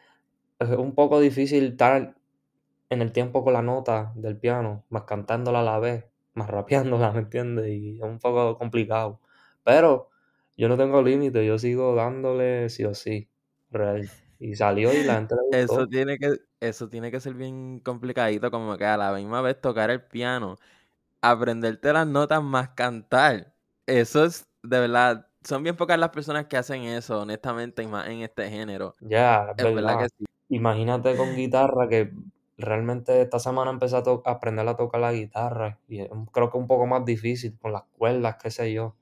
es 0.58 0.70
un 0.70 0.94
poco 0.94 1.20
difícil 1.20 1.72
estar 1.72 2.16
en 2.90 3.02
el 3.02 3.12
tiempo 3.12 3.44
con 3.44 3.52
la 3.52 3.62
nota 3.62 4.12
del 4.16 4.38
piano, 4.38 4.85
más 4.88 5.04
cantándola 5.04 5.61
a 5.61 5.64
la 5.64 5.78
vez, 5.78 6.06
más 6.35 6.48
rapeándola, 6.50 7.12
¿me 7.12 7.20
entiendes? 7.20 7.68
Y 7.68 7.98
es 7.98 8.02
un 8.02 8.18
poco 8.18 8.56
complicado. 8.56 9.20
Pero 9.64 10.08
yo 10.56 10.68
no 10.68 10.78
tengo 10.78 11.02
límite, 11.02 11.44
yo 11.46 11.58
sigo 11.58 11.94
dándole 11.94 12.70
sí 12.70 12.85
o 12.85 12.94
sí, 12.94 13.28
real. 13.70 14.08
Y 14.42 14.57
salió 14.57 14.92
y 14.92 15.05
la 15.05 15.14
gente 15.14 15.37
le 15.37 15.61
gustó. 15.62 15.74
Eso 15.74 15.87
tiene 15.87 16.18
que, 16.18 16.37
eso 16.59 16.88
tiene 16.88 17.12
que 17.12 17.20
ser 17.20 17.35
bien 17.35 17.78
complicadito, 17.78 18.50
como 18.50 18.76
que 18.76 18.85
a 18.85 18.96
la 18.96 19.12
misma 19.12 19.40
vez 19.40 19.61
tocar 19.61 19.88
el 19.90 20.02
piano, 20.02 20.59
aprenderte 21.20 21.92
las 21.92 22.09
notas 22.09 22.42
más 22.42 22.70
cantar. 22.70 23.55
Eso 23.87 24.24
es 24.24 24.48
de 24.64 24.81
verdad, 24.81 25.28
son 25.44 25.62
bien 25.62 25.76
pocas 25.76 25.96
las 25.96 26.11
personas 26.11 26.46
que 26.46 26.57
hacen 26.57 26.83
eso, 26.83 27.20
honestamente, 27.20 27.85
y 27.85 27.87
más 27.87 28.09
en 28.09 28.22
este 28.22 28.50
género. 28.50 28.94
Ya, 29.00 29.55
es 29.57 29.74
verdad. 29.74 30.00
que 30.00 30.09
sí. 30.09 30.24
Imagínate 30.48 31.16
con 31.16 31.37
guitarra 31.37 31.88
que 31.88 32.12
realmente 32.59 33.22
esta 33.22 33.38
semana 33.38 33.70
empecé 33.70 33.96
a, 33.96 34.02
aprender 34.24 34.66
a 34.66 34.76
tocar 34.76 35.00
la 35.00 35.12
guitarra 35.12 35.78
y 35.88 36.05
creo 36.33 36.50
que 36.50 36.59
un 36.59 36.66
poco 36.66 36.87
más 36.87 37.05
difícil 37.05 37.57
con 37.61 37.72
las 37.72 37.85
cuerdas, 37.96 38.37
qué 38.42 38.50
sé 38.50 38.72
yo. 38.72 38.96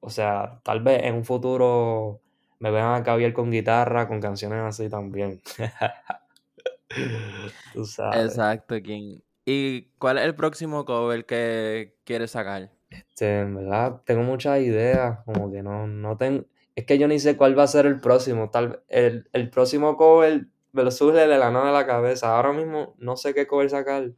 O 0.00 0.08
sea, 0.08 0.60
tal 0.64 0.80
vez 0.80 1.02
en 1.04 1.14
un 1.14 1.24
futuro 1.24 2.20
me 2.58 2.70
vean 2.70 2.94
a 2.94 3.02
cabiar 3.02 3.32
con 3.32 3.50
guitarra, 3.50 4.08
con 4.08 4.20
canciones 4.20 4.60
así 4.60 4.88
también. 4.88 5.40
Tú 7.72 7.84
sabes. 7.84 8.24
Exacto, 8.24 8.80
King. 8.82 9.18
¿Y 9.44 9.82
cuál 9.98 10.18
es 10.18 10.24
el 10.24 10.34
próximo 10.34 10.84
cover 10.84 11.24
que 11.24 11.94
quieres 12.04 12.32
sacar? 12.32 12.70
Este, 12.90 13.40
en 13.40 13.54
verdad, 13.54 14.02
tengo 14.04 14.22
muchas 14.22 14.60
ideas, 14.60 15.20
como 15.24 15.50
que 15.50 15.62
no, 15.62 15.86
no 15.86 16.16
tengo, 16.16 16.44
es 16.74 16.84
que 16.84 16.98
yo 16.98 17.08
ni 17.08 17.18
sé 17.18 17.36
cuál 17.36 17.58
va 17.58 17.64
a 17.64 17.68
ser 17.68 17.86
el 17.86 18.00
próximo, 18.00 18.50
tal 18.50 18.82
el, 18.88 19.28
el 19.32 19.50
próximo 19.50 19.96
cover 19.96 20.46
me 20.72 20.84
lo 20.84 20.90
surge 20.90 21.26
de 21.26 21.38
la 21.38 21.50
nada 21.50 21.66
de 21.66 21.72
la 21.72 21.86
cabeza, 21.86 22.36
ahora 22.36 22.52
mismo 22.52 22.94
no 22.98 23.16
sé 23.16 23.34
qué 23.34 23.46
cover 23.46 23.70
sacar, 23.70 24.12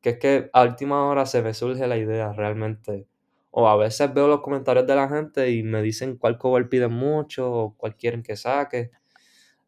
que 0.00 0.10
es 0.10 0.18
que 0.18 0.50
a 0.52 0.62
última 0.62 1.06
hora 1.06 1.26
se 1.26 1.42
me 1.42 1.54
surge 1.54 1.86
la 1.86 1.96
idea 1.96 2.32
realmente, 2.32 3.06
o 3.50 3.68
a 3.68 3.76
veces 3.76 4.12
veo 4.14 4.28
los 4.28 4.40
comentarios 4.40 4.86
de 4.86 4.94
la 4.94 5.08
gente 5.08 5.50
y 5.50 5.62
me 5.62 5.82
dicen 5.82 6.16
cuál 6.16 6.38
cover 6.38 6.68
piden 6.68 6.92
mucho, 6.92 7.52
o 7.52 7.74
cuál 7.76 7.96
quieren 7.96 8.22
que 8.22 8.36
saque, 8.36 8.90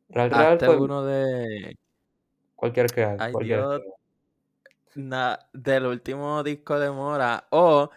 real, 0.09 0.31
real, 0.31 0.59
pues, 0.59 0.79
uno 0.79 1.05
de... 1.05 1.77
Cualquier 2.55 2.87
que 2.87 3.05
haga, 3.05 3.31
del 5.53 5.87
último 5.87 6.43
disco 6.43 6.79
de 6.79 6.91
Mora 6.91 7.47
o 7.51 7.91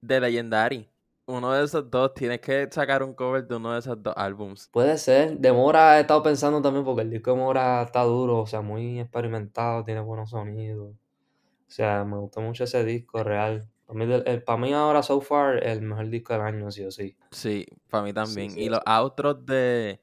de 0.00 0.20
Legendary. 0.20 0.88
Uno 1.28 1.52
de 1.52 1.64
esos 1.64 1.90
dos, 1.90 2.14
tienes 2.14 2.40
que 2.40 2.68
sacar 2.70 3.02
un 3.02 3.12
cover 3.12 3.46
de 3.48 3.56
uno 3.56 3.72
de 3.72 3.80
esos 3.80 4.00
dos 4.00 4.14
álbums. 4.16 4.68
Puede 4.72 4.96
ser. 4.96 5.36
De 5.38 5.52
Mora 5.52 5.98
he 5.98 6.02
estado 6.02 6.22
pensando 6.22 6.62
también 6.62 6.84
porque 6.84 7.02
el 7.02 7.10
disco 7.10 7.32
de 7.32 7.36
Mora 7.36 7.82
está 7.82 8.04
duro, 8.04 8.38
o 8.38 8.46
sea, 8.46 8.60
muy 8.60 9.00
experimentado, 9.00 9.82
tiene 9.82 10.00
buenos 10.00 10.30
sonidos. 10.30 10.92
O 10.92 11.70
sea, 11.70 12.04
me 12.04 12.16
gustó 12.16 12.40
mucho 12.40 12.62
ese 12.62 12.84
disco 12.84 13.24
real. 13.24 13.68
Para 13.86 14.04
mí, 14.04 14.22
para 14.44 14.58
mí 14.58 14.72
ahora, 14.72 15.02
so 15.02 15.20
far, 15.20 15.64
el 15.64 15.80
mejor 15.82 16.08
disco 16.10 16.32
del 16.32 16.42
año, 16.42 16.70
sí 16.70 16.84
o 16.84 16.90
sí. 16.90 17.16
Sí, 17.30 17.66
para 17.88 18.02
mí 18.02 18.12
también. 18.12 18.58
y 18.58 18.68
los 18.68 18.80
outros 18.84 19.46
de, 19.46 20.00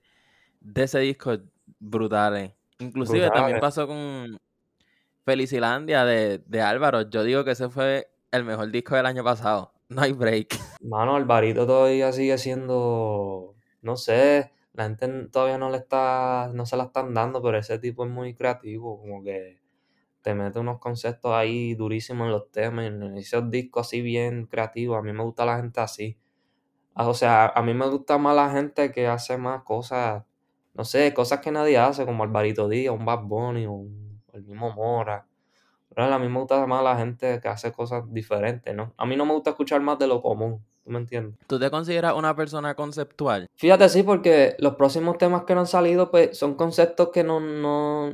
de 0.61 0.83
ese 0.83 0.99
disco, 0.99 1.37
brutales. 1.79 2.53
Inclusive 2.79 3.29
también 3.29 3.59
pasó 3.59 3.85
con 3.85 4.39
Felicilandia 5.25 6.05
de, 6.05 6.39
de 6.45 6.61
Álvaro. 6.61 7.09
Yo 7.09 7.23
digo 7.23 7.43
que 7.43 7.51
ese 7.51 7.69
fue 7.69 8.09
el 8.31 8.43
mejor 8.43 8.71
disco 8.71 8.95
del 8.95 9.05
año 9.05 9.23
pasado. 9.23 9.73
No 9.89 10.01
hay 10.01 10.13
break. 10.13 10.47
Mano, 10.81 11.15
Alvarito 11.15 11.67
todavía 11.67 12.11
sigue 12.11 12.37
siendo, 12.37 13.55
no 13.81 13.95
sé, 13.95 14.51
la 14.73 14.85
gente 14.85 15.27
todavía 15.31 15.57
no 15.57 15.69
le 15.69 15.77
está, 15.77 16.49
no 16.53 16.65
se 16.65 16.77
la 16.77 16.85
están 16.85 17.13
dando, 17.13 17.41
pero 17.41 17.57
ese 17.57 17.79
tipo 17.79 18.05
es 18.05 18.11
muy 18.11 18.33
creativo, 18.33 18.99
como 18.99 19.23
que 19.23 19.61
te 20.23 20.33
mete 20.33 20.57
unos 20.57 20.79
conceptos 20.79 21.33
ahí 21.33 21.75
durísimos 21.75 22.25
en 22.25 22.31
los 22.31 22.49
temas, 22.49 22.85
en 22.85 23.17
esos 23.17 23.49
discos 23.51 23.87
así 23.87 24.01
bien 24.01 24.47
creativos. 24.47 24.97
A 24.97 25.01
mí 25.01 25.11
me 25.11 25.21
gusta 25.21 25.45
la 25.45 25.57
gente 25.57 25.81
así. 25.81 26.17
Ah, 26.95 27.07
o 27.07 27.13
sea, 27.13 27.47
a 27.47 27.61
mí 27.61 27.73
me 27.73 27.87
gusta 27.87 28.17
más 28.17 28.35
la 28.35 28.49
gente 28.49 28.91
que 28.91 29.05
hace 29.07 29.37
más 29.37 29.63
cosas, 29.63 30.23
no 30.73 30.85
sé, 30.85 31.13
cosas 31.13 31.41
que 31.41 31.51
nadie 31.51 31.77
hace, 31.77 32.05
como 32.05 32.23
Alvarito 32.23 32.69
Díaz, 32.69 32.95
un 32.95 33.05
Bad 33.05 33.23
Bunny, 33.23 33.65
o 33.67 33.85
el 34.31 34.43
mismo 34.43 34.71
Mora. 34.71 35.27
A 35.95 36.19
mí 36.19 36.27
me 36.27 36.39
gusta 36.39 36.65
más 36.65 36.83
la 36.83 36.97
gente 36.97 37.39
que 37.41 37.47
hace 37.47 37.71
cosas 37.71 38.03
diferentes, 38.11 38.73
¿no? 38.73 38.93
A 38.97 39.05
mí 39.05 39.15
no 39.15 39.25
me 39.25 39.33
gusta 39.33 39.51
escuchar 39.51 39.81
más 39.81 39.99
de 39.99 40.07
lo 40.07 40.21
común, 40.21 40.63
¿tú 40.83 40.89
me 40.89 40.99
entiendes? 40.99 41.37
¿Tú 41.47 41.59
te 41.59 41.69
consideras 41.69 42.15
una 42.15 42.35
persona 42.35 42.73
conceptual? 42.75 43.47
Fíjate, 43.55 43.89
sí, 43.89 44.03
porque 44.03 44.55
los 44.57 44.75
próximos 44.75 45.17
temas 45.17 45.43
que 45.43 45.53
no 45.53 45.61
han 45.61 45.67
salido, 45.67 46.09
pues 46.09 46.37
son 46.37 46.55
conceptos 46.55 47.09
que 47.09 47.23
no, 47.23 47.39
no 47.39 48.11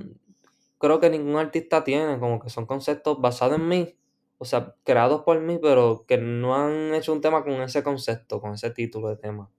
creo 0.80 1.00
que 1.00 1.10
ningún 1.10 1.38
artista 1.38 1.84
tiene, 1.84 2.20
como 2.20 2.40
que 2.40 2.50
son 2.50 2.66
conceptos 2.66 3.22
basados 3.22 3.60
en 3.60 3.68
mí, 3.68 4.00
o 4.40 4.46
sea, 4.46 4.76
creados 4.84 5.24
por 5.24 5.40
mí, 5.42 5.60
pero 5.62 6.06
que 6.08 6.18
no 6.18 6.56
han 6.56 6.94
hecho 6.96 7.14
un 7.14 7.22
tema 7.22 7.44
con 7.44 7.54
ese 7.62 7.84
concepto, 7.84 8.42
con 8.42 8.54
ese 8.54 8.72
título 8.72 9.10
de 9.10 9.18
tema 9.18 9.52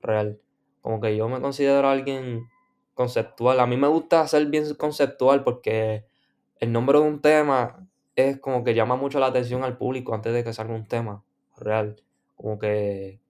real. 0.00 0.40
Como 0.80 1.00
que 1.00 1.16
yo 1.16 1.28
me 1.28 1.40
considero 1.40 1.88
alguien 1.88 2.48
conceptual. 2.94 3.60
A 3.60 3.66
mí 3.66 3.76
me 3.76 3.88
gusta 3.88 4.26
ser 4.28 4.46
bien 4.46 4.74
conceptual 4.74 5.42
porque 5.42 6.06
el 6.58 6.72
nombre 6.72 6.98
de 6.98 7.04
un 7.04 7.20
tema 7.20 7.88
es 8.14 8.38
como 8.38 8.64
que 8.64 8.74
llama 8.74 8.96
mucho 8.96 9.18
la 9.18 9.26
atención 9.26 9.64
al 9.64 9.76
público 9.76 10.14
antes 10.14 10.32
de 10.32 10.44
que 10.44 10.52
salga 10.52 10.74
un 10.74 10.86
tema 10.86 11.24
real. 11.58 11.96
Como 12.36 12.58
que 12.58 13.20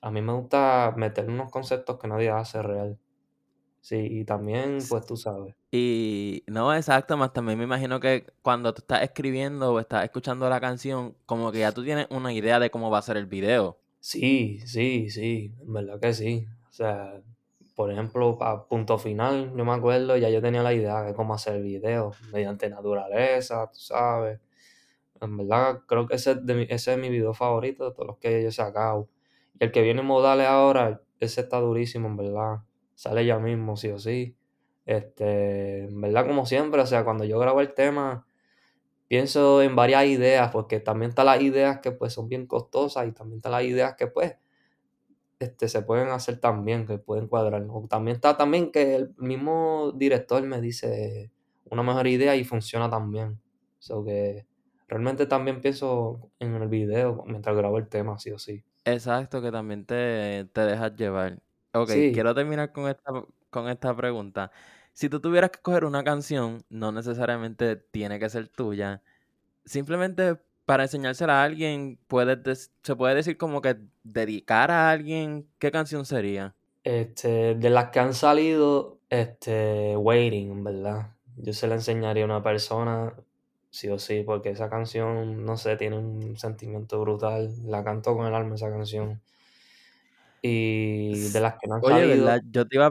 a 0.00 0.10
mí 0.10 0.22
me 0.22 0.34
gusta 0.34 0.94
meter 0.96 1.28
unos 1.28 1.50
conceptos 1.50 1.98
que 1.98 2.08
nadie 2.08 2.30
hace 2.30 2.62
real. 2.62 2.98
Sí, 3.84 3.98
y 3.98 4.24
también, 4.24 4.78
pues 4.88 5.04
tú 5.04 5.14
sabes. 5.14 5.54
Y 5.70 6.42
no, 6.46 6.74
exacto, 6.74 7.18
más 7.18 7.34
también 7.34 7.58
me 7.58 7.64
imagino 7.64 8.00
que 8.00 8.24
cuando 8.40 8.72
tú 8.72 8.80
estás 8.80 9.02
escribiendo 9.02 9.74
o 9.74 9.78
estás 9.78 10.04
escuchando 10.04 10.48
la 10.48 10.58
canción, 10.58 11.14
como 11.26 11.52
que 11.52 11.58
ya 11.58 11.70
tú 11.70 11.84
tienes 11.84 12.06
una 12.08 12.32
idea 12.32 12.58
de 12.58 12.70
cómo 12.70 12.90
va 12.90 13.00
a 13.00 13.02
ser 13.02 13.18
el 13.18 13.26
video. 13.26 13.76
Sí, 14.00 14.58
sí, 14.64 15.10
sí, 15.10 15.52
en 15.60 15.70
verdad 15.70 16.00
que 16.00 16.14
sí. 16.14 16.46
O 16.70 16.72
sea, 16.72 17.20
por 17.74 17.92
ejemplo, 17.92 18.42
a 18.42 18.66
punto 18.66 18.96
final, 18.96 19.52
yo 19.54 19.64
me 19.66 19.72
acuerdo, 19.72 20.16
ya 20.16 20.30
yo 20.30 20.40
tenía 20.40 20.62
la 20.62 20.72
idea 20.72 21.02
de 21.02 21.12
cómo 21.12 21.34
hacer 21.34 21.56
el 21.56 21.64
video, 21.64 22.12
mediante 22.32 22.70
naturaleza, 22.70 23.70
tú 23.70 23.80
sabes. 23.80 24.40
En 25.20 25.36
verdad, 25.36 25.80
creo 25.86 26.06
que 26.06 26.14
ese 26.14 26.30
es, 26.30 26.46
de 26.46 26.66
ese 26.70 26.94
es 26.94 26.98
mi 26.98 27.10
video 27.10 27.34
favorito 27.34 27.84
de 27.84 27.94
todos 27.94 28.06
los 28.06 28.16
que 28.16 28.44
yo 28.44 28.48
he 28.48 28.52
sacado. 28.52 29.10
Y 29.60 29.64
el 29.64 29.72
que 29.72 29.82
viene 29.82 30.00
en 30.00 30.06
modales 30.06 30.46
ahora, 30.46 31.02
ese 31.20 31.42
está 31.42 31.60
durísimo, 31.60 32.08
en 32.08 32.16
verdad. 32.16 32.60
Sale 32.94 33.26
ya 33.26 33.38
mismo, 33.38 33.76
sí 33.76 33.88
o 33.90 33.98
sí. 33.98 34.36
Este, 34.86 35.84
en 35.84 36.00
verdad, 36.00 36.26
como 36.26 36.46
siempre, 36.46 36.80
o 36.80 36.86
sea, 36.86 37.04
cuando 37.04 37.24
yo 37.24 37.38
grabo 37.38 37.60
el 37.60 37.74
tema, 37.74 38.26
pienso 39.08 39.62
en 39.62 39.76
varias 39.76 40.06
ideas, 40.06 40.50
porque 40.52 40.80
también 40.80 41.10
están 41.10 41.26
las 41.26 41.40
ideas 41.40 41.80
que 41.80 41.92
pues 41.92 42.12
son 42.12 42.28
bien 42.28 42.46
costosas 42.46 43.06
y 43.08 43.12
también 43.12 43.38
están 43.38 43.52
las 43.52 43.64
ideas 43.64 43.94
que 43.96 44.06
pues 44.06 44.36
este, 45.38 45.68
se 45.68 45.82
pueden 45.82 46.08
hacer 46.08 46.38
también, 46.38 46.86
que 46.86 46.98
pueden 46.98 47.28
cuadrar. 47.28 47.66
O 47.68 47.86
también 47.88 48.16
está 48.16 48.36
también 48.36 48.70
que 48.72 48.96
el 48.96 49.14
mismo 49.16 49.92
director 49.94 50.42
me 50.42 50.60
dice 50.60 51.30
una 51.70 51.82
mejor 51.82 52.06
idea 52.06 52.36
y 52.36 52.44
funciona 52.44 52.90
también. 52.90 53.40
So 53.78 54.04
que 54.04 54.46
realmente 54.88 55.26
también 55.26 55.60
pienso 55.60 56.30
en 56.38 56.54
el 56.54 56.68
video 56.68 57.24
mientras 57.26 57.56
grabo 57.56 57.78
el 57.78 57.88
tema, 57.88 58.18
sí 58.18 58.30
o 58.30 58.38
sí. 58.38 58.64
Exacto, 58.84 59.40
que 59.42 59.50
también 59.50 59.84
te, 59.86 60.44
te 60.52 60.60
dejas 60.62 60.94
llevar. 60.96 61.40
Ok, 61.74 61.90
quiero 62.12 62.34
terminar 62.34 62.72
con 62.72 62.88
esta, 62.88 63.12
con 63.50 63.68
esta 63.68 63.96
pregunta. 63.96 64.52
Si 64.92 65.08
tú 65.08 65.20
tuvieras 65.20 65.50
que 65.50 65.60
coger 65.60 65.84
una 65.84 66.04
canción, 66.04 66.64
no 66.68 66.92
necesariamente 66.92 67.74
tiene 67.76 68.20
que 68.20 68.30
ser 68.30 68.48
tuya, 68.48 69.02
simplemente 69.64 70.40
para 70.66 70.84
enseñársela 70.84 71.42
a 71.42 71.44
alguien, 71.44 72.00
puedes 72.08 72.72
se 72.82 72.96
puede 72.96 73.16
decir 73.16 73.38
como 73.38 73.62
que 73.62 73.76
dedicar 74.04 74.70
a 74.70 74.90
alguien, 74.90 75.50
¿qué 75.58 75.72
canción 75.72 76.06
sería? 76.06 76.56
Este, 76.82 77.54
de 77.54 77.70
las 77.70 77.90
que 77.90 78.00
han 78.00 78.12
salido, 78.14 79.00
este, 79.08 79.96
Waiting, 79.96 80.62
¿verdad? 80.64 81.16
Yo 81.36 81.52
se 81.54 81.66
la 81.66 81.76
enseñaría 81.76 82.24
a 82.24 82.26
una 82.26 82.42
persona, 82.42 83.14
sí 83.70 83.88
o 83.88 83.98
sí, 83.98 84.22
porque 84.22 84.50
esa 84.50 84.68
canción, 84.68 85.44
no 85.46 85.56
sé, 85.56 85.76
tiene 85.76 85.98
un 85.98 86.36
sentimiento 86.36 87.00
brutal. 87.00 87.50
La 87.64 87.82
canto 87.84 88.14
con 88.16 88.26
el 88.26 88.34
alma 88.34 88.56
esa 88.56 88.70
canción. 88.70 89.22
Y 90.46 91.30
de 91.30 91.40
las 91.40 91.54
que 91.54 91.66
no 91.66 91.76
han 91.76 91.84
Oye, 91.84 92.06
¿verdad? 92.06 92.42
Yo 92.50 92.66
te 92.66 92.76
iba, 92.76 92.86
a 92.86 92.90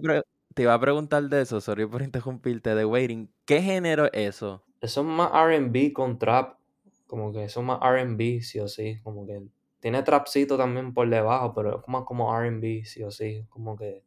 te 0.55 0.63
iba 0.63 0.73
a 0.73 0.79
preguntar 0.79 1.21
de 1.29 1.41
eso, 1.41 1.61
sorry 1.61 1.85
por 1.85 2.01
interrumpirte, 2.01 2.73
de 2.73 2.83
Waiting. 2.83 3.31
¿Qué 3.45 3.61
género 3.61 4.05
es 4.05 4.35
eso? 4.35 4.63
Eso 4.81 5.01
es 5.01 5.07
más 5.07 5.29
RB 5.31 5.93
con 5.93 6.17
trap. 6.17 6.57
Como 7.05 7.31
que 7.31 7.43
eso 7.43 7.59
es 7.59 7.65
más 7.67 7.79
RB, 7.79 8.41
sí 8.41 8.59
o 8.59 8.67
sí. 8.67 8.99
Como 9.03 9.27
que 9.27 9.43
tiene 9.79 10.01
trapcito 10.01 10.57
también 10.57 10.95
por 10.95 11.07
debajo, 11.07 11.53
pero 11.53 11.79
es 11.79 11.87
más 11.87 12.05
como 12.05 12.35
RB, 12.35 12.85
sí 12.85 13.03
o 13.03 13.11
sí. 13.11 13.45
Como 13.49 13.77
que. 13.77 14.01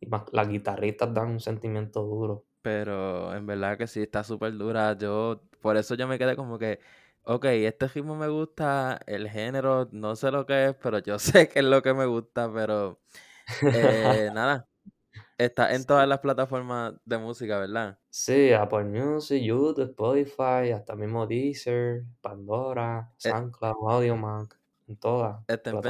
Y 0.00 0.06
más, 0.06 0.24
las 0.32 0.48
guitarristas 0.48 1.14
dan 1.14 1.28
un 1.28 1.40
sentimiento 1.40 2.02
duro. 2.02 2.44
Pero 2.60 3.32
en 3.36 3.46
verdad 3.46 3.78
que 3.78 3.86
sí, 3.86 4.02
está 4.02 4.24
súper 4.24 4.56
dura. 4.56 4.98
Yo, 4.98 5.42
por 5.60 5.76
eso 5.76 5.94
yo 5.94 6.08
me 6.08 6.18
quedé 6.18 6.34
como 6.34 6.58
que, 6.58 6.80
ok, 7.24 7.44
este 7.46 7.88
ritmo 7.88 8.16
me 8.16 8.28
gusta, 8.28 9.00
el 9.06 9.28
género, 9.28 9.88
no 9.92 10.16
sé 10.16 10.30
lo 10.30 10.46
que 10.46 10.66
es, 10.66 10.74
pero 10.76 10.98
yo 10.98 11.18
sé 11.46 11.48
que 11.48 11.60
es 11.60 11.64
lo 11.64 11.82
que 11.82 11.94
me 11.94 12.06
gusta, 12.06 12.52
pero 12.52 13.00
eh, 13.62 14.30
nada. 14.34 14.68
Está 15.36 15.74
en 15.74 15.84
todas 15.84 16.06
las 16.06 16.20
plataformas 16.20 16.94
de 17.04 17.18
música, 17.18 17.58
¿verdad? 17.58 17.98
Sí, 18.08 18.52
Apple 18.52 18.84
Music, 18.84 19.42
YouTube, 19.42 19.82
Spotify, 19.82 20.70
hasta 20.72 20.94
mismo 20.94 21.26
Deezer, 21.26 22.04
Pandora, 22.20 23.10
eh 23.18 23.30
SoundCloud, 23.30 23.90
AudioMac, 23.90 24.56
en 24.86 24.96
todas. 24.96 25.42
Estén, 25.48 25.80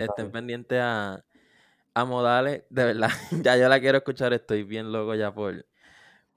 estén 0.00 0.30
pendientes 0.30 0.78
a, 0.80 1.24
a 1.92 2.04
Modales, 2.04 2.64
de 2.70 2.84
verdad, 2.84 3.08
ya 3.42 3.56
yo 3.56 3.68
la 3.68 3.80
quiero 3.80 3.98
escuchar, 3.98 4.32
estoy 4.32 4.62
bien 4.62 4.92
loco 4.92 5.16
ya 5.16 5.34
por, 5.34 5.66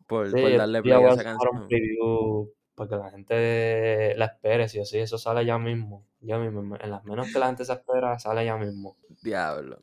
por, 0.07 0.31
darle 0.31 0.81
play 0.81 1.03
a 1.03 1.09
esa 1.09 1.23
canción. 1.23 1.57
Un 1.57 1.67
preview 1.67 2.56
para 2.77 2.89
que 2.91 2.95
la 2.95 3.09
gente 3.09 4.13
la 4.17 4.25
espere, 4.25 4.69
si 4.69 4.79
o 4.79 4.85
sí, 4.85 4.99
eso 4.99 5.17
sale 5.17 5.43
ya 5.43 5.57
mismo. 5.57 6.05
Ya 6.21 6.37
mismo, 6.37 6.77
en 6.79 6.91
las 6.91 7.03
menos 7.05 7.33
que 7.33 7.39
la 7.39 7.47
gente 7.47 7.65
se 7.65 7.73
espera, 7.73 8.19
sale 8.19 8.45
ya 8.45 8.55
mismo. 8.55 8.95
Diablo. 9.23 9.81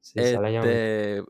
Sí, 0.00 0.20
sale 0.20 0.52
ya 0.54 0.62
mismo. 0.62 0.74
Este, 0.74 1.22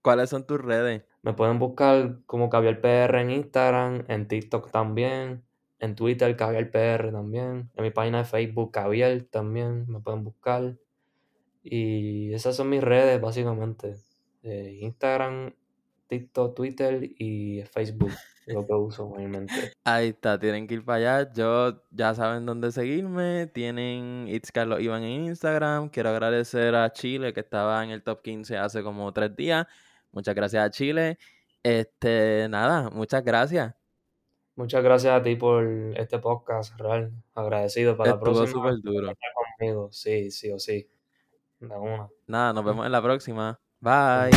¿Cuáles 0.00 0.30
son 0.30 0.46
tus 0.46 0.60
redes? 0.60 1.02
Me 1.22 1.32
pueden 1.32 1.58
buscar 1.58 2.20
como 2.26 2.50
Caviar 2.50 2.80
PR 2.80 3.20
en 3.20 3.30
Instagram, 3.30 4.04
en 4.06 4.28
TikTok 4.28 4.70
también, 4.70 5.44
en 5.80 5.96
Twitter 5.96 6.36
Caviar 6.36 6.70
PR 6.70 7.10
también, 7.10 7.70
en 7.74 7.82
mi 7.82 7.90
página 7.90 8.18
de 8.18 8.24
Facebook 8.24 8.70
Caviar 8.70 9.22
también 9.22 9.90
me 9.90 9.98
pueden 9.98 10.22
buscar. 10.22 10.78
Y 11.64 12.32
esas 12.32 12.54
son 12.54 12.70
mis 12.70 12.82
redes 12.82 13.20
básicamente. 13.20 13.96
Eh, 14.44 14.78
Instagram, 14.82 15.52
TikTok, 16.06 16.54
Twitter 16.54 17.00
y 17.02 17.64
Facebook, 17.64 18.12
lo 18.48 18.66
que 18.66 18.72
uso 18.72 19.08
mayormente. 19.08 19.52
Ahí 19.84 20.08
está, 20.08 20.38
tienen 20.38 20.66
que 20.66 20.74
ir 20.74 20.84
para 20.84 21.18
allá. 21.18 21.32
Yo 21.32 21.82
ya 21.90 22.14
saben 22.14 22.46
dónde 22.46 22.72
seguirme. 22.72 23.46
Tienen 23.48 24.26
It's 24.28 24.52
Carlos 24.52 24.80
Iván 24.80 25.02
en 25.02 25.26
Instagram. 25.26 25.88
Quiero 25.90 26.10
agradecer 26.10 26.74
a 26.74 26.92
Chile 26.92 27.32
que 27.32 27.40
estaba 27.40 27.82
en 27.84 27.90
el 27.90 28.02
top 28.02 28.22
15 28.22 28.56
hace 28.56 28.82
como 28.82 29.12
tres 29.12 29.34
días. 29.36 29.66
Muchas 30.12 30.34
gracias 30.34 30.64
a 30.64 30.70
Chile. 30.70 31.18
Este, 31.62 32.48
nada, 32.48 32.90
muchas 32.90 33.24
gracias. 33.24 33.74
Muchas 34.56 34.82
gracias 34.82 35.12
a 35.12 35.22
ti 35.22 35.36
por 35.36 35.64
este 35.96 36.18
podcast, 36.18 36.78
real. 36.80 37.12
Agradecido 37.34 37.96
para 37.96 38.12
la 38.12 38.20
próxima. 38.20 38.46
súper 38.46 38.80
duro. 38.82 39.12
Conmigo. 39.58 39.88
Sí, 39.92 40.30
sí 40.32 40.50
o 40.50 40.58
sí. 40.58 40.90
Nada, 42.26 42.52
nos 42.52 42.64
vemos 42.64 42.84
en 42.86 42.92
la 42.92 43.02
próxima. 43.02 43.60
Bye. 43.80 44.30